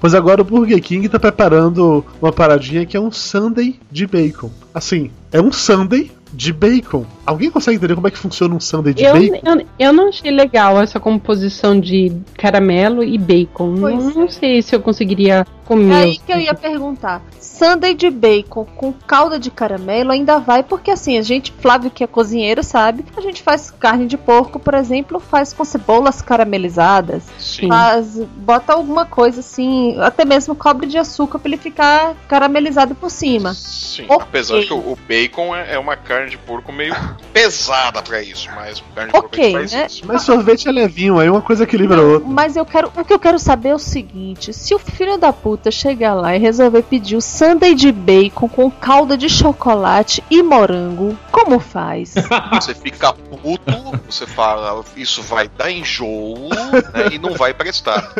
[0.00, 4.50] pois agora o Burger King tá preparando uma paradinha que é um Sunday de bacon.
[4.74, 7.04] Assim, é um Sunday de bacon.
[7.26, 9.40] Alguém consegue entender como é que funciona um Sunday de Eu, bacon?
[9.60, 13.76] eu, eu não achei legal essa composição de caramelo e bacon.
[13.80, 14.14] Pois Não, é.
[14.14, 15.94] não sei se eu conseguiria É comer.
[15.94, 17.22] aí que eu ia perguntar.
[17.40, 22.02] Sunday de bacon com calda de caramelo ainda vai, porque assim, a gente, Flávio que
[22.02, 23.04] é cozinheiro, sabe?
[23.16, 27.24] A gente faz carne de porco, por exemplo, faz com cebolas caramelizadas.
[27.38, 27.68] Sim.
[27.68, 33.10] Faz, bota alguma coisa assim, até mesmo cobre de açúcar pra ele ficar caramelizado por
[33.10, 33.52] cima.
[33.54, 34.06] Sim.
[34.08, 36.94] Apesar de que o o bacon é é uma carne carne de porco meio
[37.32, 39.86] pesada pra isso, mas carne de porco a Ok, gente faz né?
[39.86, 40.06] isso.
[40.06, 42.28] Mas sorvete é levinho, aí uma coisa equilibra a outra.
[42.28, 42.92] Mas eu quero.
[42.94, 46.36] O que eu quero saber é o seguinte: se o filho da puta chegar lá
[46.36, 52.14] e resolver pedir o sundae de bacon com calda de chocolate e morango, como faz?
[52.52, 58.12] Você fica puto, você fala, isso vai dar enjoo, né, e não vai prestar.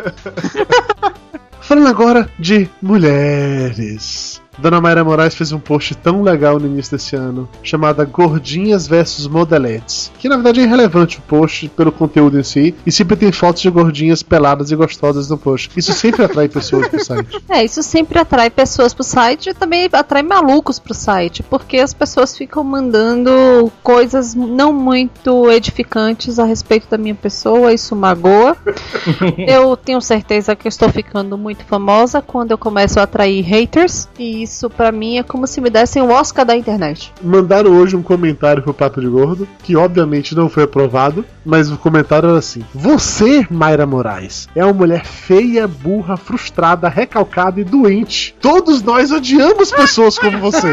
[1.61, 4.39] Falando agora de mulheres.
[4.61, 9.27] Dona Mayra Moraes fez um post tão legal no início desse ano, chamada Gordinhas versus
[9.27, 10.13] Modeletes.
[10.19, 13.63] Que na verdade é irrelevante o post pelo conteúdo em si, e sempre tem fotos
[13.63, 15.71] de gordinhas peladas e gostosas no post.
[15.77, 17.41] Isso sempre atrai pessoas pro site.
[17.51, 21.93] É, isso sempre atrai pessoas pro site e também atrai malucos pro site, porque as
[21.93, 28.57] pessoas ficam mandando coisas não muito edificantes a respeito da minha pessoa, isso magoa.
[29.49, 34.09] eu tenho certeza que eu estou ficando muito famosa quando eu começo a atrair haters,
[34.19, 37.12] e isso pra mim é como se me dessem o Oscar da internet.
[37.22, 41.78] Mandaram hoje um comentário pro Papo de Gordo, que obviamente não foi aprovado, mas o
[41.78, 48.34] comentário era assim: Você, Mayra Moraes, é uma mulher feia, burra, frustrada, recalcada e doente.
[48.40, 50.72] Todos nós odiamos pessoas como você.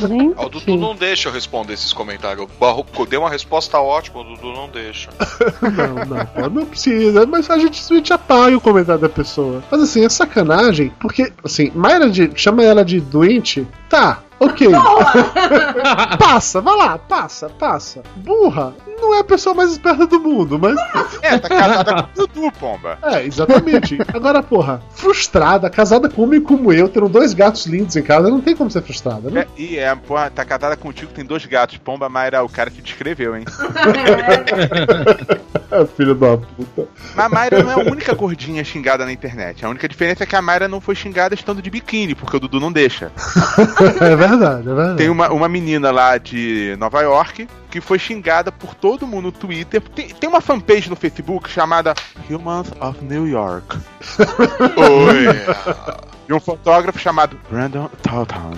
[0.00, 2.44] Gente, O Dudu não deixa eu responder esses comentários.
[2.44, 5.10] O Barroco deu uma resposta ótima, o Dudu não deixa.
[5.62, 9.62] Não, não, não precisa, mas a gente simplesmente apaga o comentário da pessoa.
[9.70, 14.68] Mas assim, é sacanagem, porque, assim, Mayra de, chama ela de doente, tá, ok.
[16.18, 18.02] passa, vai lá, passa, passa.
[18.16, 20.76] Burra, não é a pessoa mais esperta do mundo, mas.
[21.22, 22.98] É, tá casada com o Dudu, pomba.
[23.02, 23.98] É, exatamente.
[24.12, 28.40] Agora, porra, frustrada, casada com homem como eu, tendo dois gatos lindos em casa, não
[28.40, 29.40] tem como ser frustrada, né?
[29.40, 31.78] É, e é, porra, tá casada contigo, tem dois gatos.
[31.78, 33.44] Pomba Mayra, o cara que descreveu, hein?
[35.72, 36.86] É, filho da puta.
[37.16, 39.64] Mas a Mayra não é a única gordinha xingada na internet.
[39.64, 42.40] A única diferença é que a Mayra não foi xingada estando de biquíni, porque o
[42.40, 43.10] Dudu não deixa.
[44.00, 44.96] É verdade, é verdade.
[44.96, 49.32] Tem uma, uma menina lá de Nova York que foi xingada por todo mundo no
[49.32, 49.80] Twitter.
[49.80, 51.94] Tem, tem uma fanpage no Facebook chamada
[52.28, 53.78] Humans of New York.
[54.76, 56.12] Oi.
[56.28, 58.52] E um fotógrafo chamado Brandon Tautan.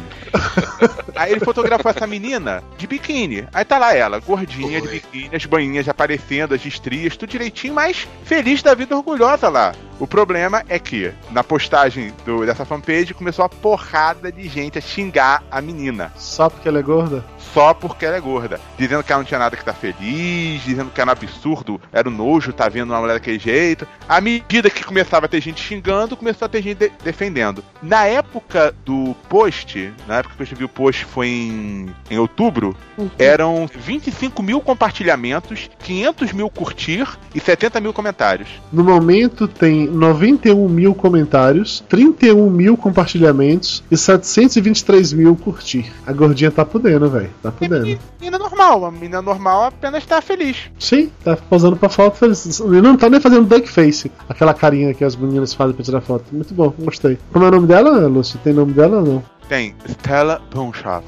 [1.16, 3.47] Aí ele fotografou essa menina de biquíni.
[3.53, 8.07] Aí tá lá ela, gordinha de biquíni, as banhinhas aparecendo, as estrias, tudo direitinho, mas
[8.25, 9.72] feliz da vida, orgulhosa lá.
[10.05, 14.81] O problema é que na postagem do- dessa fanpage começou a porrada de gente a
[14.83, 16.13] xingar a menina.
[16.15, 17.25] Só porque ela é gorda?
[17.55, 18.61] Só porque ela é gorda.
[18.77, 22.07] Dizendo que ela não tinha nada que tá feliz, dizendo que era um absurdo, era
[22.07, 23.87] um nojo, tá vendo uma mulher daquele jeito.
[24.07, 27.65] À medida que começava a ter gente xingando, começou a ter gente de- defendendo.
[27.83, 32.77] Na época do post, na época que eu escrevi o post foi em, em outubro,
[33.19, 38.49] eram 25 mil compartilhamentos, 500 mil curtir e 70 mil comentários.
[38.73, 45.93] No momento tem 91 mil comentários, 31 mil compartilhamentos e 723 mil curtir.
[46.07, 47.31] A gordinha tá podendo, velho.
[47.43, 47.99] Tá podendo.
[48.21, 50.57] Menina normal, a menina normal apenas tá feliz.
[50.79, 52.61] Sim, tá posando pra foto feliz.
[52.61, 54.11] Ele não tá nem fazendo duck face.
[54.29, 56.25] Aquela carinha que as meninas fazem pra tirar foto.
[56.33, 57.19] Muito bom, gostei.
[57.33, 58.39] Como é o nome dela, Lúcio?
[58.43, 59.23] Tem nome dela ou não?
[59.49, 61.07] Tem Stella Bonschaft.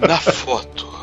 [0.06, 0.99] Na foto.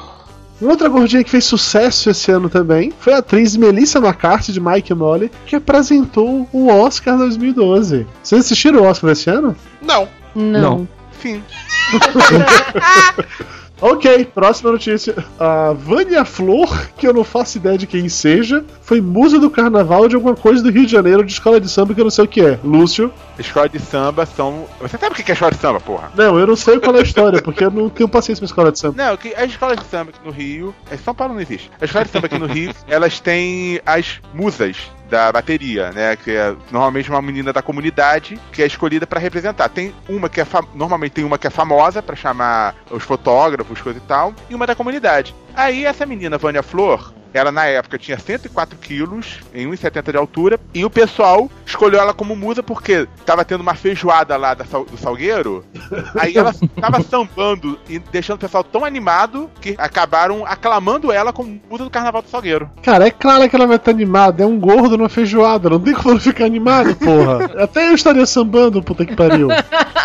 [0.61, 4.93] Outra gordinha que fez sucesso esse ano também foi a atriz Melissa McCarthy de Mike
[4.93, 8.07] Molly, que apresentou o Oscar 2012.
[8.23, 9.55] Vocês assistiram o Oscar desse ano?
[9.81, 10.07] Não.
[10.33, 10.61] Não.
[10.61, 10.87] Não.
[11.11, 11.43] Fim.
[13.79, 15.15] Ok, próxima notícia.
[15.39, 20.07] A Vânia Flor, que eu não faço ideia de quem seja, foi musa do carnaval
[20.07, 22.25] de alguma coisa do Rio de Janeiro de escola de samba que eu não sei
[22.25, 22.59] o que é.
[22.63, 23.13] Lúcio?
[23.37, 24.65] Escola de samba são.
[24.81, 26.11] Você sabe o que é escola de samba, porra?
[26.15, 28.71] Não, eu não sei qual é a história, porque eu não tenho paciência pra escola
[28.71, 29.03] de samba.
[29.03, 30.73] Não, que as escolas de samba aqui no Rio.
[30.89, 31.69] É São Paulo não existe.
[31.79, 34.77] As escolas de samba aqui no Rio, elas têm as musas
[35.09, 36.15] da bateria, né?
[36.15, 39.69] Que é normalmente uma menina da comunidade que é escolhida pra representar.
[39.69, 43.99] Tem uma que é normalmente tem uma que é famosa pra chamar os fotógrafos, coisa
[43.99, 45.35] e tal, e uma da comunidade.
[45.55, 50.59] Aí essa menina Vânia Flor, ela na época tinha 104 quilos, em 1,70 de altura,
[50.73, 54.97] e o pessoal escolheu ela como musa porque tava tendo uma feijoada lá da do
[54.97, 55.65] Salgueiro.
[56.19, 61.59] Aí ela tava sambando e deixando o pessoal tão animado que acabaram aclamando ela como
[61.69, 62.69] musa do Carnaval do Salgueiro.
[62.83, 64.43] Cara, é claro que ela vai estar animada.
[64.43, 65.69] É um gordo numa feijoada.
[65.69, 67.45] Não tem como ficar animado, porra.
[67.63, 69.47] Até eu estaria sambando, puta que pariu.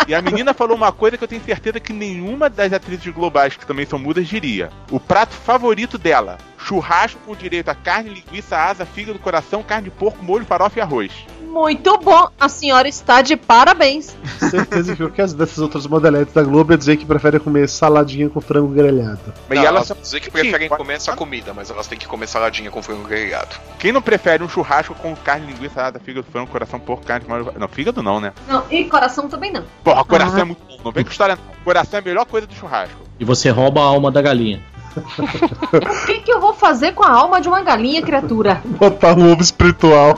[0.07, 3.55] E a menina falou uma coisa que eu tenho certeza que nenhuma das atrizes globais
[3.55, 4.69] que também são mudas diria.
[4.91, 9.91] O prato favorito dela: churrasco com direito a carne, linguiça, asa, fígado, coração, carne de
[9.91, 11.11] porco, molho, farofa e arroz.
[11.41, 14.15] Muito bom, a senhora está de parabéns.
[14.39, 18.41] Certeza que qualquer dessas outras modeletes da Globo ia dizer que prefere comer saladinha com
[18.41, 19.19] frango grelhado.
[19.47, 21.97] Mas Não, ela elas só- dizer que preferem Sim, comer essa comida, mas elas têm
[21.99, 23.55] que comer saladinha com frango grelhado.
[23.77, 27.53] Quem não prefere um churrasco com carne, linguiça, asa, fígado, frango, coração, porco, carne, molho.
[27.59, 28.33] Não, fígado não, né?
[28.47, 29.63] Não, e coração também não.
[29.83, 30.41] Porra, coração Ah.
[30.41, 30.77] é muito bom.
[30.83, 31.35] Não vem com história.
[31.35, 31.63] não.
[31.63, 32.97] Coração é a melhor coisa do churrasco.
[33.19, 34.59] E você rouba a alma da galinha.
[34.97, 38.61] O que, que eu vou fazer com a alma de uma galinha, criatura?
[38.65, 40.15] Botar um ovo espiritual.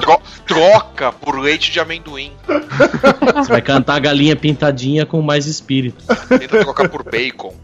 [0.00, 2.32] Tro- troca por leite de amendoim.
[3.36, 6.04] Você vai cantar a galinha pintadinha com mais espírito.
[6.28, 7.54] Tenta trocar por bacon.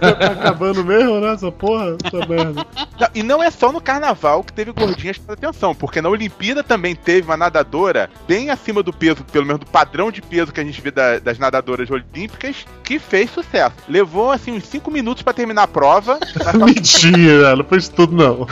[0.00, 1.32] tá acabando mesmo, né?
[1.34, 2.66] Essa porra, essa merda.
[2.98, 6.62] Não, e não é só no carnaval que teve gordinhas para atenção, porque na Olimpíada
[6.62, 10.60] também teve uma nadadora bem acima do peso, pelo menos do padrão de peso que
[10.60, 13.74] a gente vê da- das nadadoras olímpicas, que fez sucesso.
[13.88, 16.18] Levou assim uns 5 minutos para terminar a prova.
[16.64, 18.46] Mentira, ela fez tudo não.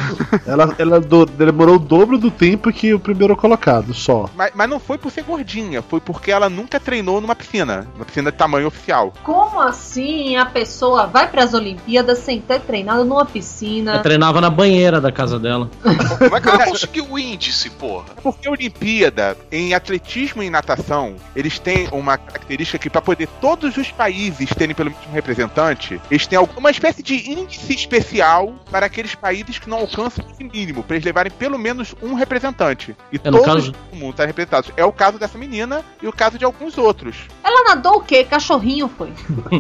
[0.47, 4.29] Ela, ela do- demorou o dobro do tempo que o primeiro colocado, só.
[4.37, 8.05] Mas, mas não foi por ser gordinha, foi porque ela nunca treinou numa piscina, uma
[8.05, 9.13] piscina de tamanho oficial.
[9.23, 13.93] Como assim a pessoa vai pras Olimpíadas sem ter treinado numa piscina?
[13.93, 15.71] Ela treinava na banheira da casa dela.
[16.19, 18.07] Como é que ela conseguiu o índice, porra?
[18.23, 23.77] Porque a Olimpíada, em atletismo e natação, eles têm uma característica que, para poder todos
[23.77, 28.85] os países terem pelo menos um representante, eles têm alguma espécie de índice especial para
[28.87, 32.97] aqueles países que não alcançam esse mínimo, para eles levarem pelo menos um representante.
[33.13, 34.73] E É, todos caso- o mundo está representado.
[34.77, 37.17] É o caso dessa menina e o caso de alguns outros.
[37.45, 38.25] Ela nadou o quê?
[38.25, 39.13] Cachorrinho foi.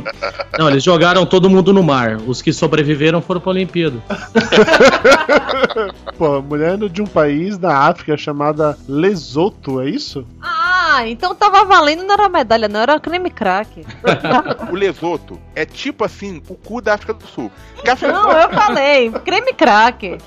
[0.58, 2.16] Não, eles jogaram todo mundo no mar.
[2.26, 4.02] Os que sobreviveram foram pra Olimpíada.
[6.18, 10.26] Pô, a mulher de um país da África chamada Lesoto, é isso?
[10.42, 13.84] Ah, então tava valendo, não era medalha, não, era creme crack.
[14.70, 17.50] o Lesoto é tipo assim, o cu da África do Sul.
[18.02, 20.18] Não, eu falei, creme crack.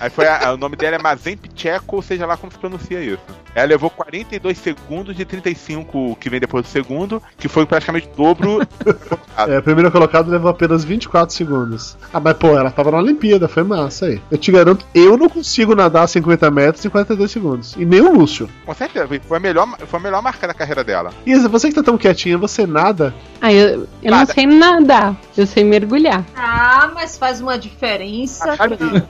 [0.00, 2.58] Aí foi a- a- o nome dela é Mazemp Tcheco, ou seja lá como se
[2.58, 3.22] pronuncia isso.
[3.54, 8.16] Ela levou 42 segundos de 35 que vem depois do segundo, que foi praticamente o
[8.16, 8.60] dobro.
[9.48, 11.96] É, a primeira colocada levou apenas 24 segundos.
[12.12, 14.20] Ah, mas pô, ela tava na Olimpíada, foi massa aí.
[14.30, 17.74] Eu te garanto, eu não consigo nadar 50 metros em 42 segundos.
[17.78, 18.46] E nem o Lúcio.
[18.66, 21.12] Com certeza, foi a melhor, foi a melhor marca da carreira dela.
[21.24, 23.14] Isa, você que tá tão quietinha, você nada?
[23.40, 24.34] Ah, eu, eu não Nada.
[24.34, 25.91] sei nadar, eu sei mergulhar.
[26.36, 28.56] Ah, mas faz uma diferença.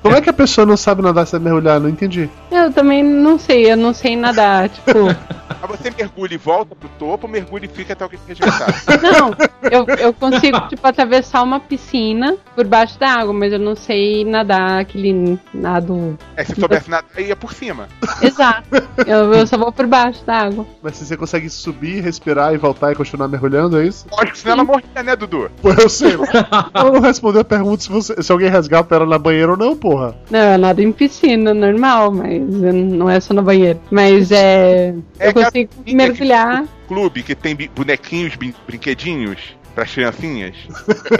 [0.02, 1.78] Como é que a pessoa não sabe nadar sem mergulhar?
[1.80, 2.28] Não entendi.
[2.50, 4.92] Eu também não sei, eu não sei nadar, tipo.
[5.62, 8.74] Mas você mergulha e volta pro topo, mergulha e fica até alguém te resgatar.
[9.00, 9.34] Não,
[9.70, 14.24] eu, eu consigo, tipo, atravessar uma piscina por baixo da água, mas eu não sei
[14.24, 16.18] nadar aquele nado.
[16.36, 17.88] É, se soubesse nadar, ia por cima.
[18.20, 18.62] Exato.
[19.06, 20.66] Eu, eu só vou por baixo da água.
[20.82, 24.06] Mas se você consegue subir, respirar e voltar e continuar mergulhando, é isso?
[24.10, 25.50] Lógico, senão ela morria, né, Dudu?
[25.60, 26.12] Pô, eu sei.
[26.74, 29.76] Ela não respondeu a pergunta se, você- se alguém resgata ela na banheira ou não,
[29.76, 30.14] porra.
[30.30, 33.80] Não, eu nado em piscina, normal, mas eu- não é só no banheiro.
[33.90, 34.94] Mas é.
[35.18, 36.64] É eu que mergulhar.
[36.88, 39.38] Clube que tem bonequinhos, brin- brinquedinhos
[39.74, 40.54] pras criancinhas.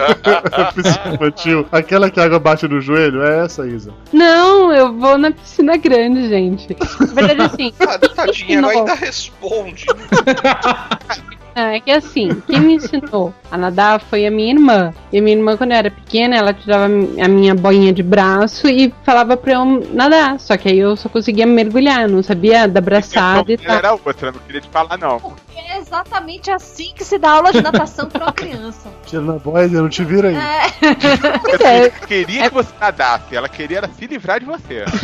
[0.74, 1.66] Piscina infantil.
[1.72, 3.95] Aquela que a água bate no joelho, é essa, Isa.
[4.12, 6.76] Não, eu vou na piscina grande, gente.
[7.01, 7.72] Na verdade, assim.
[7.80, 9.87] Ah, tadinha, ela ainda responde.
[11.55, 14.92] Não, é que assim, quem me ensinou a nadar foi a minha irmã.
[15.12, 18.68] E a minha irmã, quando eu era pequena, ela tirava a minha boinha de braço
[18.68, 20.40] e falava pra eu nadar.
[20.40, 23.76] Só que aí eu só conseguia mergulhar, eu não sabia da braçada e tal.
[23.76, 25.20] era outra, não queria te falar, não.
[25.20, 28.88] Porque é exatamente assim que se dá aula de natação pra uma criança.
[29.07, 30.36] Tira na boia, não te vira aí.
[31.42, 34.84] Pois é, Queria que você nadasse, ela queria era se livrar de você.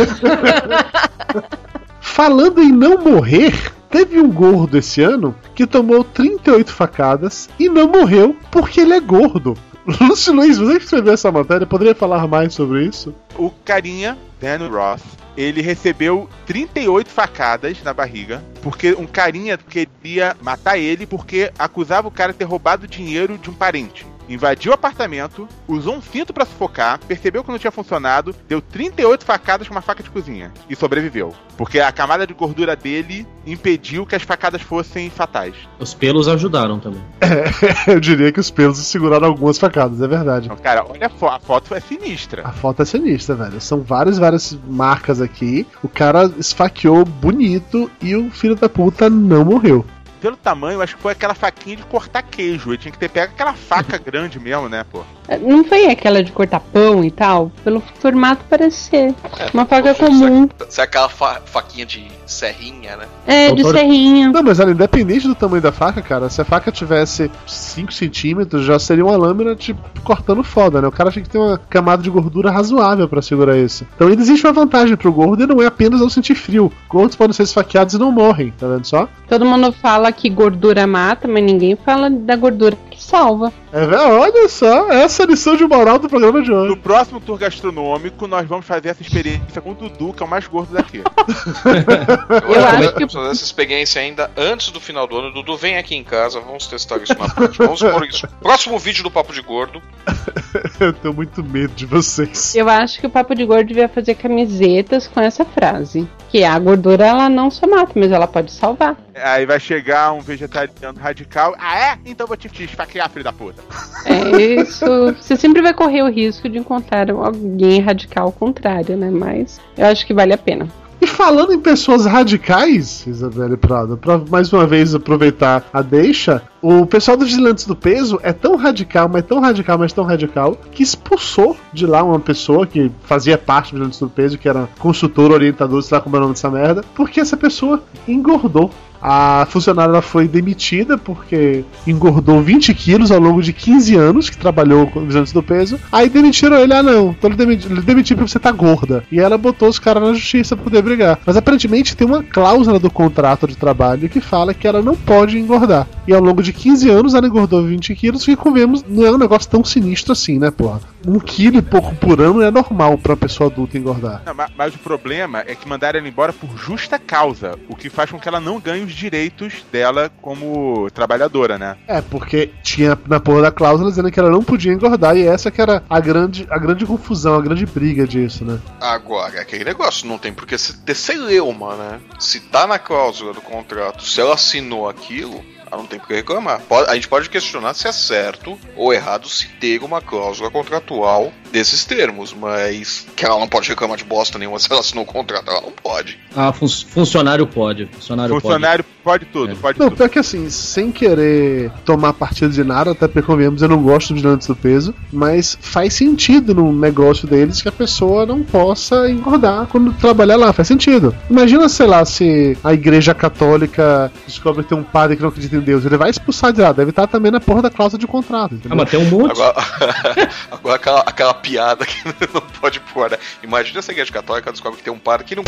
[2.01, 3.53] Falando em não morrer,
[3.91, 9.01] teve um gordo esse ano que tomou 38 facadas e não morreu porque ele é
[9.01, 9.57] gordo.
[10.01, 13.15] Lúcio Luiz, você escreveu essa matéria, poderia falar mais sobre isso?
[13.37, 15.03] O carinha, Dan Ross,
[15.37, 22.11] ele recebeu 38 facadas na barriga, porque um carinha queria matar ele porque acusava o
[22.11, 24.05] cara de ter roubado dinheiro de um parente.
[24.29, 29.25] Invadiu o apartamento, usou um cinto pra sufocar, percebeu que não tinha funcionado, deu 38
[29.25, 31.35] facadas com uma faca de cozinha e sobreviveu.
[31.57, 35.55] Porque a camada de gordura dele impediu que as facadas fossem fatais.
[35.79, 37.03] Os pelos ajudaram também.
[37.89, 40.47] Eu diria que os pelos seguraram algumas facadas, é verdade.
[40.47, 42.43] Então, cara, olha a, fo a foto é sinistra.
[42.47, 43.61] A foto é sinistra, velho.
[43.61, 45.67] São várias, várias marcas aqui.
[45.83, 49.85] O cara esfaqueou bonito e o filho da puta não morreu.
[50.21, 52.71] Pelo tamanho, acho que foi aquela faquinha de cortar queijo.
[52.71, 55.03] Ele tinha que ter pego aquela faca grande mesmo, né, pô?
[55.43, 57.53] não foi aquela de cortar pão e tal?
[57.63, 59.15] Pelo formato parece ser.
[59.53, 60.49] Uma faca comum.
[60.79, 63.05] É aquela fa- faquinha de serrinha, né?
[63.27, 64.31] É, de Doutor- serrinha.
[64.33, 68.65] Não, mas olha, independente do tamanho da faca, cara, se a faca tivesse 5 centímetros,
[68.65, 70.89] já seria uma lâmina, tipo, cortando foda, né?
[70.89, 73.87] O cara tinha que ter uma camada de gordura razoável pra segurar isso.
[73.95, 76.73] Então ainda existe uma vantagem pro gordo e não é apenas não sentir frio.
[76.89, 79.07] Gordos podem ser esfaqueados e não morrem, tá vendo só?
[79.29, 83.53] Todo mundo fala que gordura mata, mas ninguém fala da gordura que salva.
[83.73, 86.71] É, olha só, essa é a lição de moral do programa de hoje.
[86.71, 90.29] No próximo tour gastronômico, nós vamos fazer essa experiência com o Dudu, que é o
[90.29, 91.03] mais gordo daqui.
[92.49, 95.33] Eu acho que Vamos fazer essa experiência ainda antes do final do ano.
[95.33, 97.65] Dudu, vem aqui em casa, vamos testar isso na prática.
[97.65, 98.27] Vamos por isso.
[98.41, 99.81] Próximo vídeo do Papo de Gordo.
[100.81, 102.55] Eu tenho muito medo de vocês.
[102.55, 106.09] Eu acho que o Papo de Gordo devia fazer camisetas com essa frase.
[106.29, 108.97] Que a gordura ela não só mata, mas ela pode salvar.
[109.15, 111.55] Aí vai chegar um vegetariano radical.
[111.59, 111.99] Ah, é?
[112.05, 113.63] Então vou te esfaquear, filho da puta.
[114.05, 114.85] É isso.
[115.15, 119.11] Você sempre vai correr o risco de encontrar alguém radical ao contrário, né?
[119.11, 120.69] Mas eu acho que vale a pena.
[121.01, 126.85] E falando em pessoas radicais, Isabelle Prado, pra mais uma vez aproveitar a deixa, o
[126.87, 130.83] pessoal dos Vigilantes do Peso é tão radical, mas tão radical, mas tão radical, que
[130.83, 135.31] expulsou de lá uma pessoa que fazia parte dos Vigilantes do Peso, que era consultor,
[135.31, 138.71] orientador, sei lá como é o nome dessa merda, porque essa pessoa engordou.
[139.01, 144.87] A funcionária foi demitida porque engordou 20 quilos ao longo de 15 anos que trabalhou
[144.87, 145.79] com Vigilantes do Peso.
[145.93, 149.05] Aí demitiram ele, ah não, então ele demiti- ele demitiu porque você tá gorda.
[149.11, 151.19] E ela botou os caras na justiça pra poder brigar.
[151.25, 155.39] Mas aparentemente tem uma cláusula do contrato de trabalho que fala que ela não pode
[155.39, 155.87] engordar.
[156.07, 159.19] E ao longo de 15 anos ela engordou 20 quilos e comemos, não é um
[159.19, 160.81] negócio tão sinistro assim, né, porra?
[161.07, 164.23] Um quilo e pouco por ano é normal pra uma pessoa adulta engordar.
[164.27, 167.89] Não, ma- mas o problema é que mandaram ela embora por justa causa, o que
[167.89, 171.77] faz com que ela não ganhe os direitos dela como trabalhadora, né?
[171.87, 175.51] É, porque tinha na porra da cláusula dizendo que ela não podia engordar, e essa
[175.51, 178.59] que era a grande, a grande confusão, a grande briga disso, né?
[178.81, 182.01] Agora, aquele negócio, não tem por que se ter celeuma, né?
[182.19, 186.15] Se tá na cláusula do contrato, se ela assinou aquilo, ela não tem por que
[186.15, 186.61] reclamar.
[186.89, 191.85] A gente pode questionar se é certo ou errado se ter uma cláusula contratual desses
[191.85, 195.51] termos, mas que ela não pode reclamar de bosta nenhuma se ela assinou o contrato,
[195.51, 196.19] ela não pode.
[196.37, 197.87] Ah, fun- funcionário pode.
[197.93, 199.97] Funcionário, Funcionário pode, tudo, pode Não, tudo.
[199.97, 204.09] pior que assim, sem querer tomar partido de nada, até porque convenhamos, eu não gosto
[204.09, 209.09] dos vigilantes do peso, mas faz sentido num negócio deles que a pessoa não possa
[209.11, 211.15] engordar quando trabalhar lá, faz sentido.
[211.31, 215.57] Imagina, sei lá, se a igreja católica descobre que tem um padre que não acredita
[215.57, 218.07] em Deus, ele vai expulsar de lá, deve estar também na porra da cláusula de
[218.07, 218.55] contrato, pode.
[218.57, 218.73] entendeu?
[218.73, 219.33] Ah, mas tem um monte.
[219.33, 219.55] Agora,
[220.53, 221.97] agora aquela, aquela piada que
[222.33, 223.19] não pode pôr, né?
[223.43, 225.45] Imagina se a igreja católica descobre que tem um padre que não.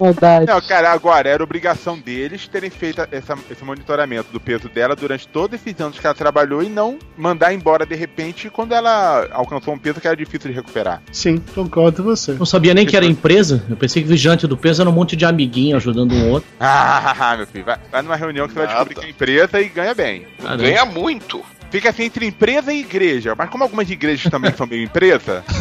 [0.00, 0.46] Verdade.
[0.54, 5.26] Não, cara, agora era obrigação deles terem feito essa- esse monitoramento do peso dela durante
[5.26, 9.72] todos esses anos que ela trabalhou e não mandar embora de repente quando ela alcançou
[9.74, 11.02] um peso que era difícil de recuperar.
[11.10, 12.32] Sim, concordo com você.
[12.32, 13.64] Não sabia nem que era empresa.
[13.68, 16.48] Eu pensei que vigilante do peso era um monte de amiguinho ajudando um outro.
[16.60, 18.84] Ah, meu filho, vai, vai numa reunião que você vai Nada.
[18.84, 20.26] descobrir que é empresa e ganha bem.
[20.40, 20.62] Caramba.
[20.62, 21.42] Ganha muito.
[21.74, 25.42] Fica assim entre empresa e igreja, mas como algumas igrejas também são meio empresa,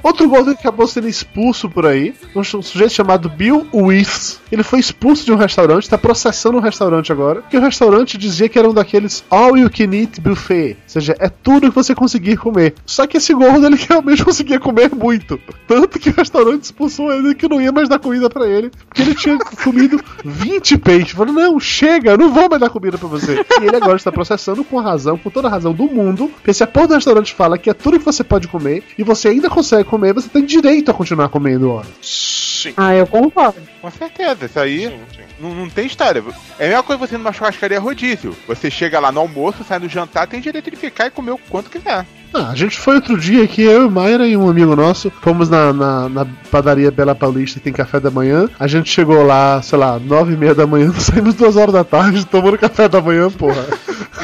[0.00, 4.40] Outro que acabou sendo expulso por aí, um su- sujeito chamado Bill Weiss.
[4.50, 8.48] Ele foi expulso de um restaurante, tá processando um restaurante agora, porque o restaurante dizia
[8.48, 11.94] que era um daqueles all you can eat buffet, ou seja, é tudo que você
[11.94, 12.74] conseguir comer.
[12.86, 17.34] Só que esse gordo ele realmente conseguia comer muito, tanto que o restaurante expulsou ele
[17.34, 21.12] que não ia mais dar comida pra ele, porque ele tinha comido 20 peixes.
[21.12, 23.44] Falou: "Não, chega, não vou mais dar comida pra você".
[23.60, 26.52] E ele agora está processando com a razão, com toda a razão do mundo, porque
[26.52, 29.28] se a porra do restaurante fala que é tudo que você pode comer e você
[29.28, 31.82] ainda consegue comer, você tem direito a continuar comendo, ó.
[32.00, 32.74] Sim.
[32.76, 33.60] Ah, eu concordo.
[33.80, 35.31] com certeza, isso aí Sim, sim.
[35.42, 36.22] Não, não tem história.
[36.58, 38.36] É a mesma coisa você numa churrascaria rodízio.
[38.46, 41.38] Você chega lá no almoço, sai no jantar, tem direito de ficar e comer o
[41.50, 42.06] quanto quiser.
[42.32, 45.50] Ah, a gente foi outro dia aqui, eu e Mayra e um amigo nosso, fomos
[45.50, 48.48] na, na, na padaria Bela Paulista, que tem café da manhã.
[48.58, 51.84] A gente chegou lá, sei lá, nove e meia da manhã, saímos duas horas da
[51.84, 53.66] tarde, tomando café da manhã, porra.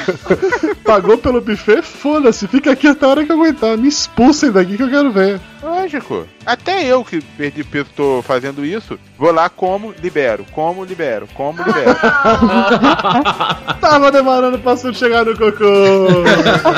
[0.84, 3.76] Pagou pelo buffet, foda-se, fica aqui até a hora que aguentar.
[3.76, 5.38] Me expulsem daqui que eu quero ver.
[5.62, 6.26] Lógico.
[6.46, 11.62] Até eu que perdi peso tô fazendo isso, vou lá, como, libero, como, libero, como,
[11.62, 11.94] libero.
[13.80, 15.64] Tava demorando pra você chegar no cocô.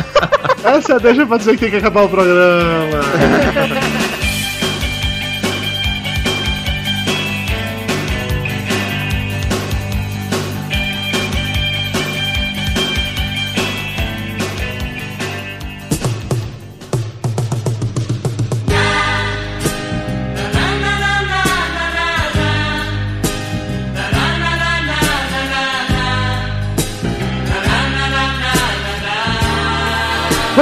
[0.64, 3.00] Essa deixa pra dizer que tem que acabar o programa.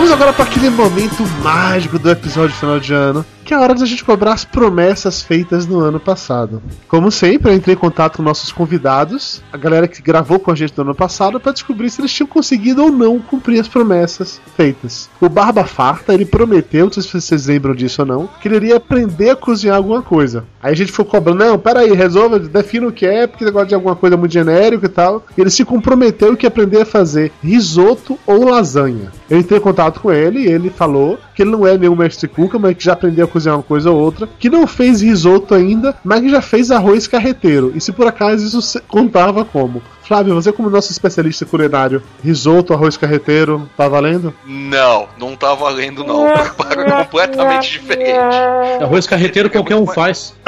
[0.08, 3.26] Vamos agora para aquele momento mágico do episódio final de ano,
[3.60, 6.62] hora de a gente cobrar as promessas feitas no ano passado.
[6.86, 10.54] Como sempre, eu entrei em contato com nossos convidados, a galera que gravou com a
[10.54, 14.40] gente no ano passado, para descobrir se eles tinham conseguido ou não cumprir as promessas
[14.56, 15.08] feitas.
[15.20, 18.56] O Barba Farta, ele prometeu, não sei se vocês lembram disso ou não, que ele
[18.56, 20.44] iria aprender a cozinhar alguma coisa.
[20.62, 23.74] Aí a gente foi cobrando, não, peraí, resolva, defina o que é, porque negócio de
[23.74, 25.24] alguma coisa muito genérico e tal.
[25.36, 29.12] E ele se comprometeu que aprender a fazer risoto ou lasanha.
[29.28, 32.28] Eu entrei em contato com ele e ele falou que ele não é nenhum mestre
[32.28, 35.54] cuca, mas que já aprendeu a cozinhar uma coisa ou outra, que não fez risoto
[35.54, 37.72] ainda, mas que já fez arroz carreteiro.
[37.74, 39.82] E se por acaso isso contava como?
[40.08, 44.32] Flávio, você como nosso especialista culinário, risoto, arroz carreteiro, tá valendo?
[44.46, 46.26] Não, não tá valendo não.
[46.98, 48.10] É completamente diferente.
[48.82, 50.34] Arroz carreteiro qualquer um faz.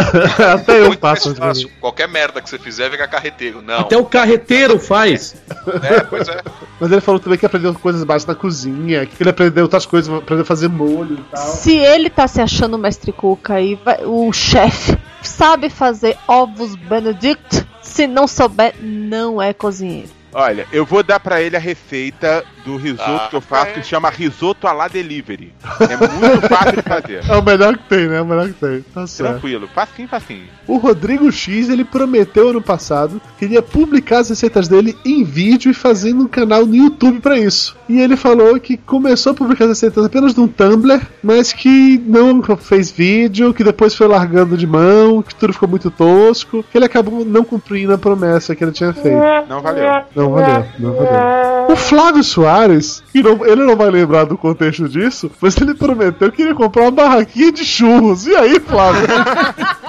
[0.55, 1.35] Até eu mais faço.
[1.35, 1.71] fácil.
[1.81, 3.61] Qualquer merda que você fizer vira carreteiro.
[3.63, 3.81] Não.
[3.81, 5.37] Até o carreteiro faz.
[5.83, 6.41] É, pois é.
[6.81, 10.13] Mas ele falou também que aprendeu coisas básicas na cozinha, que ele aprendeu outras coisas,
[10.13, 11.47] aprendeu a fazer molho e tal.
[11.47, 17.67] Se ele tá se achando mestre Cuca aí, vai- o chefe sabe fazer ovos Benedict,
[17.83, 20.20] se não souber, não é cozinheiro.
[20.33, 23.73] Olha, eu vou dar pra ele a receita do risoto Ah, que eu faço, é.
[23.73, 25.53] que chama risoto à la delivery.
[25.81, 27.25] É muito fácil de fazer.
[27.29, 28.19] É o melhor que tem, né?
[28.19, 28.83] É o melhor que tem.
[28.95, 29.31] Tá certo.
[29.31, 30.45] Tranquilo, facinho, facinho.
[30.67, 35.71] O Rodrigo X, ele prometeu ano passado que iria publicar as receitas dele em vídeo
[35.71, 37.77] e fazendo um canal no YouTube pra isso.
[37.89, 42.41] E ele falou que começou a publicar as receitas apenas num Tumblr, mas que não
[42.57, 46.85] fez vídeo, que depois foi largando de mão, que tudo ficou muito tosco, que ele
[46.85, 49.19] acabou não cumprindo a promessa que ele tinha feito.
[49.49, 50.05] Não valeu.
[50.21, 51.67] Não valeu, não valeu.
[51.73, 56.31] O Flávio Soares, que não- ele não vai lembrar do contexto disso, mas ele prometeu
[56.33, 58.27] que iria comprar uma barraquinha de churros.
[58.27, 59.07] E aí, Flávio?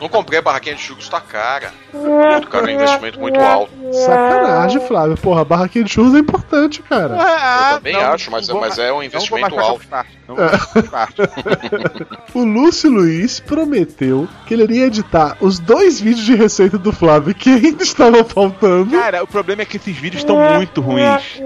[0.00, 1.72] Não comprei a barraquinha de churros, tá cara.
[1.92, 3.72] Muito caro, é um investimento muito alto.
[3.92, 5.16] Sacanagem, Flávio.
[5.16, 7.14] Porra, a barraquinha de churros é importante, cara.
[7.14, 9.86] Eu também acho, mas, vou mas é um Não investimento alto.
[10.28, 10.36] Não
[10.90, 11.16] parte.
[12.34, 17.34] O Lúcio Luiz prometeu que ele iria editar os dois vídeos de receita do Flávio
[17.34, 18.90] que ainda estavam faltando.
[18.90, 21.40] Cara, o problema é que esses vídeos estão muito ruins.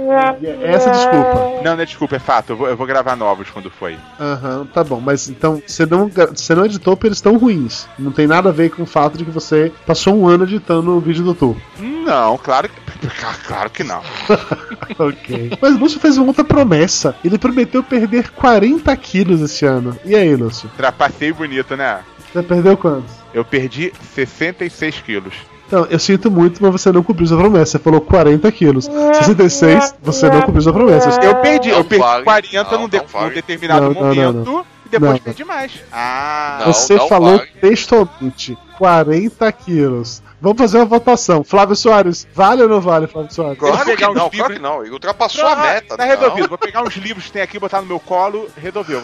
[0.63, 1.63] Essa é a desculpa.
[1.63, 2.51] Não, não é desculpa, é fato.
[2.51, 3.97] Eu vou, eu vou gravar novos quando foi.
[4.19, 5.01] Aham, tá bom.
[5.01, 7.87] Mas então, você não, você não editou porque eles estão ruins.
[7.99, 10.91] Não tem nada a ver com o fato de que você passou um ano editando
[10.97, 11.57] o vídeo do Tu.
[11.79, 12.81] Não, claro que.
[13.47, 14.01] Claro que não.
[14.99, 15.53] ok.
[15.61, 17.15] Mas o Lúcio fez uma outra promessa.
[17.25, 19.97] Ele prometeu perder 40 quilos esse ano.
[20.05, 20.71] E aí, Lúcio?
[20.77, 22.01] Trapacei bonito, né?
[22.33, 23.11] Você perdeu quantos?
[23.35, 25.35] Eu perdi 66 quilos.
[25.67, 27.73] Então, eu sinto muito, mas você não cumpriu sua promessa.
[27.73, 28.87] Você falou 40 quilos.
[28.87, 31.11] 66, você não cumpriu sua promessa.
[31.23, 32.25] Eu perdi, eu perdi vale.
[32.25, 35.19] 40 Não, num, de- num determinado Não, não, não, momento depois Não.
[35.21, 35.73] perdi mais.
[35.93, 37.51] Ah, Não, Você não falou vale.
[37.61, 40.23] textualmente 40 quilos.
[40.43, 41.45] Vamos fazer uma votação.
[41.45, 43.59] Flávio Soares, vale ou não vale, Flávio Soares?
[43.59, 44.83] Vou Claro que pegar uns não, livros- claro que não.
[44.83, 45.97] Ele ultrapassou a meta.
[45.99, 46.11] Tá não.
[46.17, 46.49] resolvido.
[46.49, 49.03] Vou pegar uns livros que tem aqui, botar no meu colo, resolveu.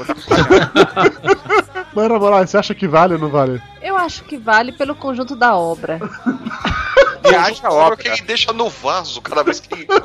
[1.95, 3.61] Moral, você acha que vale ou não vale?
[3.83, 6.01] Eu acho que vale pelo conjunto da obra.
[7.31, 7.97] E acha obra.
[7.97, 10.05] que ele deixa no vaso cada vez que ele come.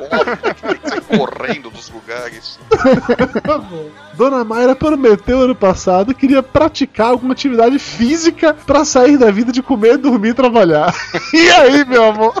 [0.64, 2.58] Ele sai correndo dos lugares.
[4.14, 9.52] Dona Mayra prometeu ano passado que iria praticar alguma atividade física pra sair da vida
[9.52, 10.94] de comer, dormir e trabalhar.
[11.32, 12.34] E aí, meu amor?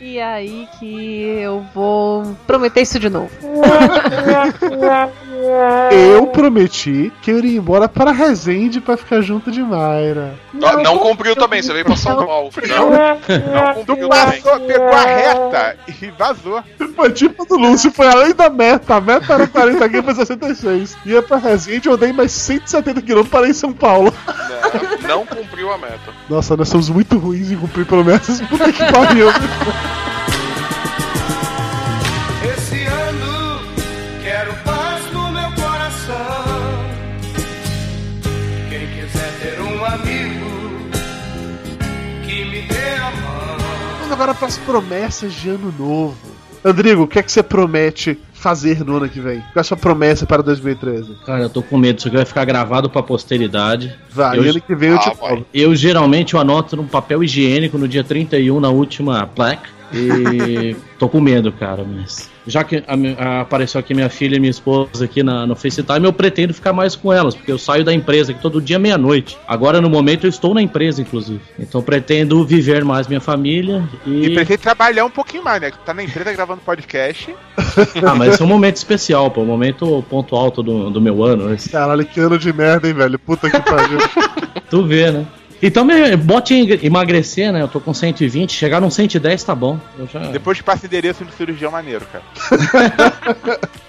[0.00, 3.30] E aí que eu vou prometer isso de novo.
[5.90, 10.34] Eu prometi que eu iria embora para Resende pra ficar junto de Mayra.
[10.52, 12.50] Não, não cumpriu também, você veio pra São Paulo.
[12.68, 14.42] Não, não Tu cumpriu também.
[14.42, 16.62] passou, pegou a reta e vazou.
[16.94, 18.94] Foi tipo do Lúcio, foi além da meta.
[18.96, 20.96] A meta era 40 aqui, foi 66.
[21.04, 24.12] Ia pra Resende, eu dei mais 170 quilômetros para ir em São Paulo.
[25.02, 26.12] Não, não cumpriu a meta.
[26.28, 28.40] Nossa, nós somos muito ruins em cumprir promessas.
[28.42, 29.28] Puta que pariu.
[44.16, 46.16] Agora para as promessas de ano novo.
[46.64, 49.38] Rodrigo, o que é que você promete fazer no ano que vem?
[49.40, 51.14] Qual é a sua promessa para 2013?
[51.24, 53.94] Cara, eu tô com medo, isso aqui vai ficar gravado pra posteridade.
[54.10, 55.28] Vai, Eu- ano que vem eu te Ah, vai.
[55.30, 55.46] falo.
[55.52, 59.68] Eu geralmente eu anoto num papel higiênico no dia 31, na última plaque.
[59.92, 62.28] E tô com medo, cara, mas.
[62.46, 66.04] Já que a a- apareceu aqui minha filha e minha esposa aqui na, no FaceTime,
[66.04, 69.36] eu pretendo ficar mais com elas, porque eu saio da empresa aqui todo dia meia-noite.
[69.48, 71.40] Agora, no momento, eu estou na empresa, inclusive.
[71.58, 74.34] Então pretendo viver mais minha família E e.
[74.34, 75.72] pretende trabalhar um pouquinho mais, né?
[75.84, 77.34] Tá na empresa gravando podcast.
[78.06, 79.42] Ah, mas esse é um momento especial, pô.
[79.42, 81.52] Um momento ponto alto do, do meu ano.
[81.52, 81.68] Esse.
[81.70, 83.18] Caralho, que ano de merda, hein, velho?
[83.18, 83.98] Puta que pariu.
[84.70, 85.24] Tu vê, né?
[85.62, 87.62] Então me bote em emagrecer, né?
[87.62, 89.78] Eu tô com 120, chegar num 110 tá bom.
[89.98, 90.20] Eu já...
[90.30, 92.24] Depois passa endereço no cirurgião maneiro, cara.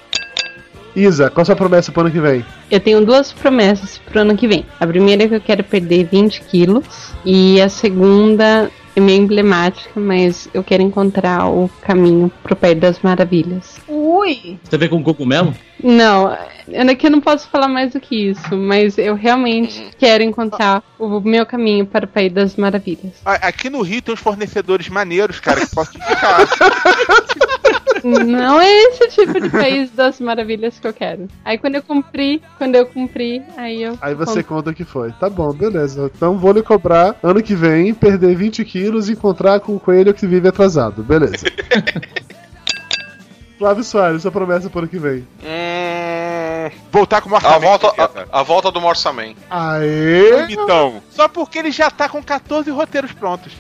[0.96, 2.44] Isa, qual a sua promessa pro ano que vem?
[2.72, 4.66] Eu tenho duas promessas pro ano que vem.
[4.80, 7.14] A primeira é que eu quero perder 20 quilos.
[7.24, 13.00] E a segunda é meio emblemática, mas eu quero encontrar o caminho pro País das
[13.00, 13.80] Maravilhas.
[13.88, 14.58] Ui!
[14.64, 15.54] Você vê com cogumelo?
[15.84, 16.36] Não,
[16.68, 20.84] eu aqui eu não posso falar mais do que isso, mas eu realmente quero encontrar
[21.00, 23.14] o meu caminho para o País das Maravilhas.
[23.26, 26.48] A- Aqui no Rio tem uns fornecedores maneiros, cara, que posso te indicar.
[28.04, 31.28] Não é esse tipo de País das Maravilhas que eu quero.
[31.44, 33.98] Aí quando eu cumprir, quando eu cumprir, aí eu.
[34.00, 34.48] Aí você conto.
[34.48, 35.12] conta o que foi.
[35.14, 36.12] Tá bom, beleza.
[36.16, 40.14] Então vou lhe cobrar ano que vem, perder 20 quilos e encontrar com o coelho
[40.14, 41.04] que vive atrasado.
[41.04, 41.46] Beleza.
[43.58, 45.28] Flávio Soares, sua promessa pro ano que vem.
[45.44, 47.62] Hum, Voltar com o a, orçamento.
[47.62, 49.34] volta, a, a volta do Morsaman.
[49.50, 50.46] Aê!
[50.50, 53.54] Então, só porque ele já tá com 14 roteiros prontos.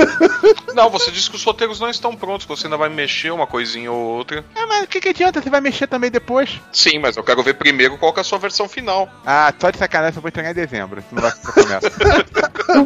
[0.74, 3.46] Não, você disse que os roteiros não estão prontos, que você ainda vai mexer uma
[3.46, 4.44] coisinha ou outra.
[4.54, 5.40] É, mas o que, que adianta?
[5.40, 6.60] Você vai mexer também depois?
[6.72, 9.08] Sim, mas eu quero ver primeiro qual que é a sua versão final.
[9.24, 11.02] Ah, só de sacanagem, eu vou entregar em dezembro.
[11.12, 11.90] Não vai fazer promessa.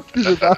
[0.13, 0.57] Filho da-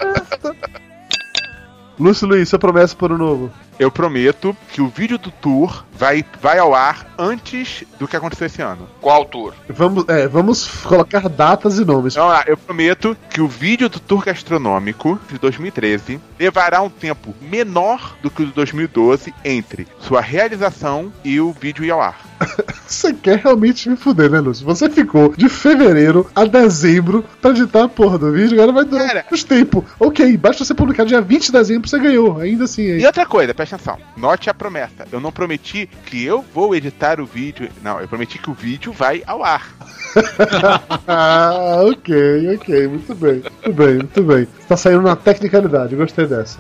[1.99, 3.51] Lúcio Luiz, sua promessa para o novo.
[3.77, 8.47] Eu prometo que o vídeo do tour vai, vai ao ar antes do que aconteceu
[8.47, 8.89] esse ano.
[9.01, 9.53] Qual tour?
[9.69, 12.15] Vamos, é, vamos colocar datas e nomes.
[12.15, 18.17] Lá, eu prometo que o vídeo do tour gastronômico de 2013 levará um tempo menor
[18.23, 22.28] do que o de 2012 entre sua realização e o vídeo ir ao ar.
[22.87, 24.65] Você quer realmente me fuder, né, Lúcio?
[24.65, 29.07] Você ficou de fevereiro a dezembro pra editar a porra do vídeo, agora vai durar
[29.07, 29.25] Cara.
[29.25, 29.85] menos tempo.
[29.99, 32.39] Ok, basta você publicar dia 20 de dezembro, você ganhou.
[32.39, 33.01] Ainda assim, aí.
[33.01, 33.99] E outra coisa, presta atenção.
[34.17, 35.07] Note a promessa.
[35.11, 37.69] Eu não prometi que eu vou editar o vídeo.
[37.83, 39.69] Não, eu prometi que o vídeo vai ao ar.
[41.07, 43.43] ah, ok, ok, muito bem.
[43.43, 44.49] Muito bem, muito bem.
[44.67, 46.59] Tá saindo na tecnicalidade, gostei dessa.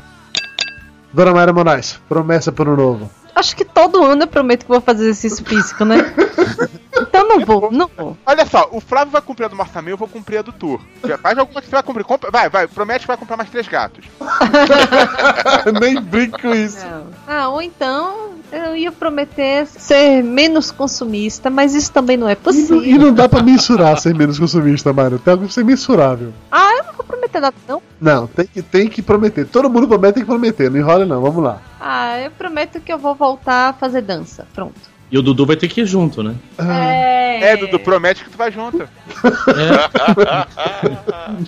[1.12, 3.10] Dona Mayra Moraes, promessa para o novo.
[3.38, 5.98] Acho que todo ano eu prometo que vou fazer exercício físico, né?
[7.02, 8.16] Então não vou, não vou.
[8.26, 10.80] Olha só, o Flávio vai cumprir a do Marçamê, eu vou cumprir a do Tour.
[11.04, 12.04] Já Faz alguma que você vai cumprir.
[12.04, 14.04] Compra- vai, vai, promete que vai comprar mais três gatos.
[15.80, 16.84] Nem brinco com isso.
[17.26, 22.36] Ah, ou então eu ia prometer ser menos consumista, mas isso também não é E
[22.36, 22.82] não, possível.
[22.84, 25.18] e não dá pra mensurar ser menos consumista, Mayra.
[25.18, 26.32] Tem algo que ser mensurável.
[26.50, 27.82] Ah, eu não vou prometer nada, não.
[28.00, 29.46] Não, tem que, tem que prometer.
[29.46, 30.70] Todo mundo promete, tem que prometer.
[30.70, 31.20] Não enrola, não.
[31.20, 31.60] Vamos lá.
[31.80, 34.46] Ah, eu prometo que eu vou voltar a fazer dança.
[34.54, 34.80] Pronto.
[35.10, 36.34] E o Dudu vai ter que ir junto, né?
[36.58, 37.52] É.
[37.52, 38.82] É, Dudu, promete que tu vai junto.
[38.82, 38.88] É.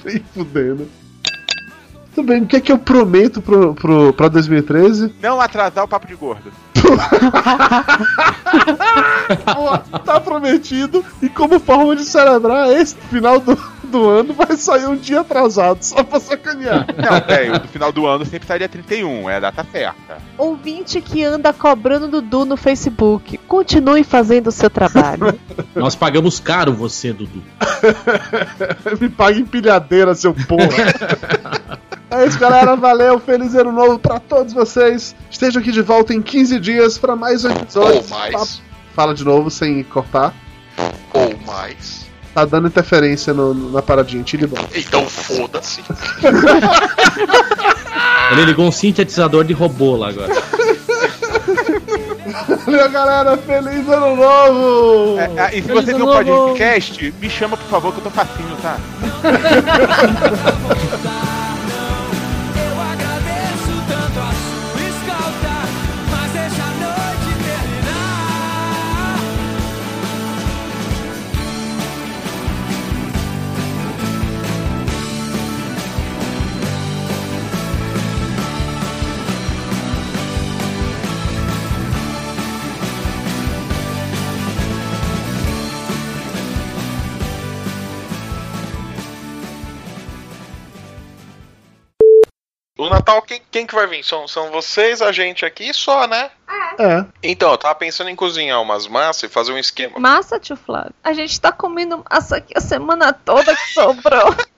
[0.04, 0.88] Nem fudendo.
[2.14, 5.14] Tudo bem, o que é que eu prometo pro, pro, pra 2013?
[5.22, 6.52] Não atrasar o papo de gordo.
[9.54, 11.04] Pô, tá prometido.
[11.22, 15.82] E como forma de celebrar, esse final do, do ano vai sair um dia atrasado,
[15.82, 16.86] só pra sacanear.
[16.96, 20.18] Não, é, o do final do ano sempre sai dia 31, é a data certa.
[20.36, 25.38] Ouvinte que anda cobrando Dudu no Facebook, continue fazendo o seu trabalho.
[25.74, 27.42] Nós pagamos caro você, Dudu.
[29.00, 31.80] Me paga empilhadeira, seu porra.
[32.10, 32.74] É isso, galera.
[32.76, 33.18] Valeu.
[33.20, 35.14] Feliz ano novo pra todos vocês.
[35.30, 38.02] Estejam aqui de volta em 15 dias pra mais um episódio.
[38.02, 38.60] Ou mais.
[38.94, 40.34] Fala de novo, sem cortar.
[41.14, 42.06] Ou mais.
[42.34, 44.22] Tá dando interferência no- no- na paradinha.
[44.22, 44.56] Tire bom.
[44.74, 45.80] Então foda-se.
[48.32, 50.32] Ele ligou um sintetizador de robô lá agora.
[52.64, 53.36] Valeu, galera.
[53.36, 55.18] Feliz ano novo.
[55.18, 56.46] É, ah, e se Feliz você ano viu o novo.
[56.48, 58.76] podcast, me chama por favor que eu tô facinho, tá?
[93.10, 94.04] Natal, quem, quem que vai vir?
[94.04, 96.30] São, são vocês, a gente aqui só, né?
[96.78, 97.04] É.
[97.22, 99.98] Então, eu tava pensando em cozinhar umas massas e fazer um esquema.
[99.98, 100.94] Massa, tio Flávio.
[101.02, 104.34] A gente tá comendo massa aqui a semana toda que sobrou.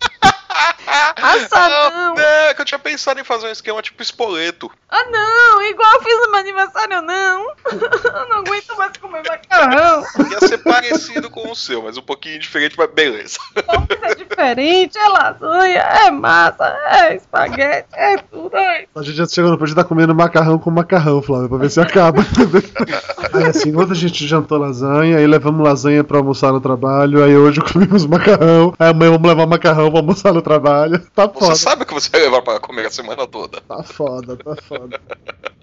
[1.16, 2.18] Assa não.
[2.18, 4.70] É, que eu tinha pensado em fazer um esquema tipo espoleto.
[4.88, 5.62] Ah, não.
[5.62, 7.46] Igual eu fiz no meu aniversário, não.
[8.12, 10.04] Eu não aguento mais comer macarrão.
[10.30, 13.38] Ia ser parecido com o seu, mas um pouquinho diferente, mas beleza.
[13.66, 14.98] Como que é diferente?
[14.98, 18.54] É lasanha, é massa, é espaguete, é tudo.
[18.56, 18.86] É.
[18.94, 21.70] A gente já chegou no ponto de tá comendo macarrão com macarrão, Flávio, pra ver
[21.70, 22.22] se acaba.
[23.32, 27.36] aí assim, ontem a gente jantou lasanha, aí levamos lasanha pra almoçar no trabalho, aí
[27.36, 31.00] hoje comemos macarrão, aí amanhã vamos levar macarrão pra almoçar no trabalho.
[31.14, 31.54] Tá Você foda.
[31.54, 33.60] sabe o que você vai levar pra comer a semana toda.
[33.62, 35.00] Tá foda, tá foda.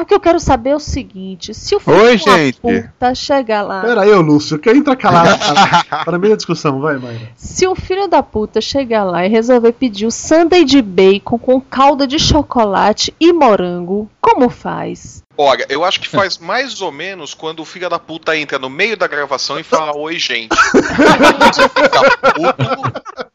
[0.00, 2.60] O que eu quero saber é o seguinte: se o filho Oi, gente.
[2.60, 3.80] puta chegar lá.
[3.82, 5.36] Pera aí, Lúcio, que entra calado
[5.90, 7.32] para, para meio da discussão, vai, Mayra.
[7.34, 11.60] Se o filho da puta chegar lá e resolver pedir o sundae de bacon com
[11.60, 15.24] calda de chocolate e morango, como faz?
[15.36, 18.70] Olha, eu acho que faz mais ou menos quando o filho da puta entra no
[18.70, 20.54] meio da gravação e fala oi, gente.
[20.54, 23.26] Você fica puto.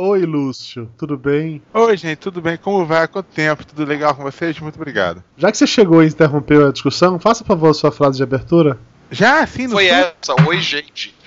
[0.00, 1.60] Oi, Lúcio, tudo bem?
[1.74, 2.56] Oi, gente, tudo bem?
[2.56, 3.08] Como vai?
[3.08, 3.66] Quanto tempo?
[3.66, 4.58] Tudo legal com vocês?
[4.60, 5.24] Muito obrigado.
[5.36, 8.22] Já que você chegou e interrompeu a discussão, faça por favor a sua frase de
[8.22, 8.78] abertura.
[9.10, 11.14] Já, sim, no Foi sul- essa, oi, gente.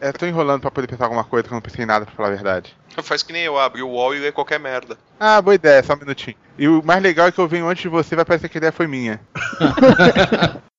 [0.00, 2.14] É, tô enrolando pra poder pensar alguma coisa que eu não pensei em nada, pra
[2.14, 2.76] falar a verdade.
[3.02, 4.98] Faz que nem eu, abri o wall e lê qualquer merda.
[5.18, 6.36] Ah, boa ideia, só um minutinho.
[6.58, 8.60] E o mais legal é que eu venho antes de você, vai parecer que a
[8.60, 9.18] ideia foi minha.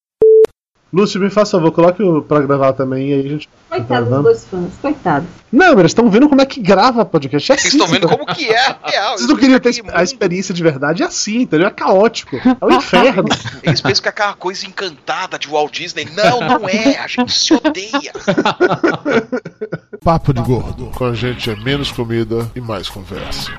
[0.95, 3.49] Lúcio, me faça favor, coloque o pra gravar também e aí a gente.
[3.69, 4.23] tá gravando.
[4.23, 5.25] dois fãs, coitado.
[5.51, 7.51] Não, eles estão vendo como é que grava podcast.
[7.51, 8.25] É Vocês assim, estão vendo entendeu?
[8.25, 9.17] como que é real.
[9.17, 11.67] Vocês não queriam ter a experiência de verdade, é assim, entendeu?
[11.67, 12.37] É caótico.
[12.37, 13.25] É o inferno.
[13.61, 16.07] Eles pensam que é aquela coisa encantada de Walt Disney.
[16.15, 16.97] Não, não é.
[16.97, 18.13] A gente se odeia.
[20.01, 20.91] Papo de Gordo.
[20.95, 23.51] Com a gente é menos comida e mais conversa.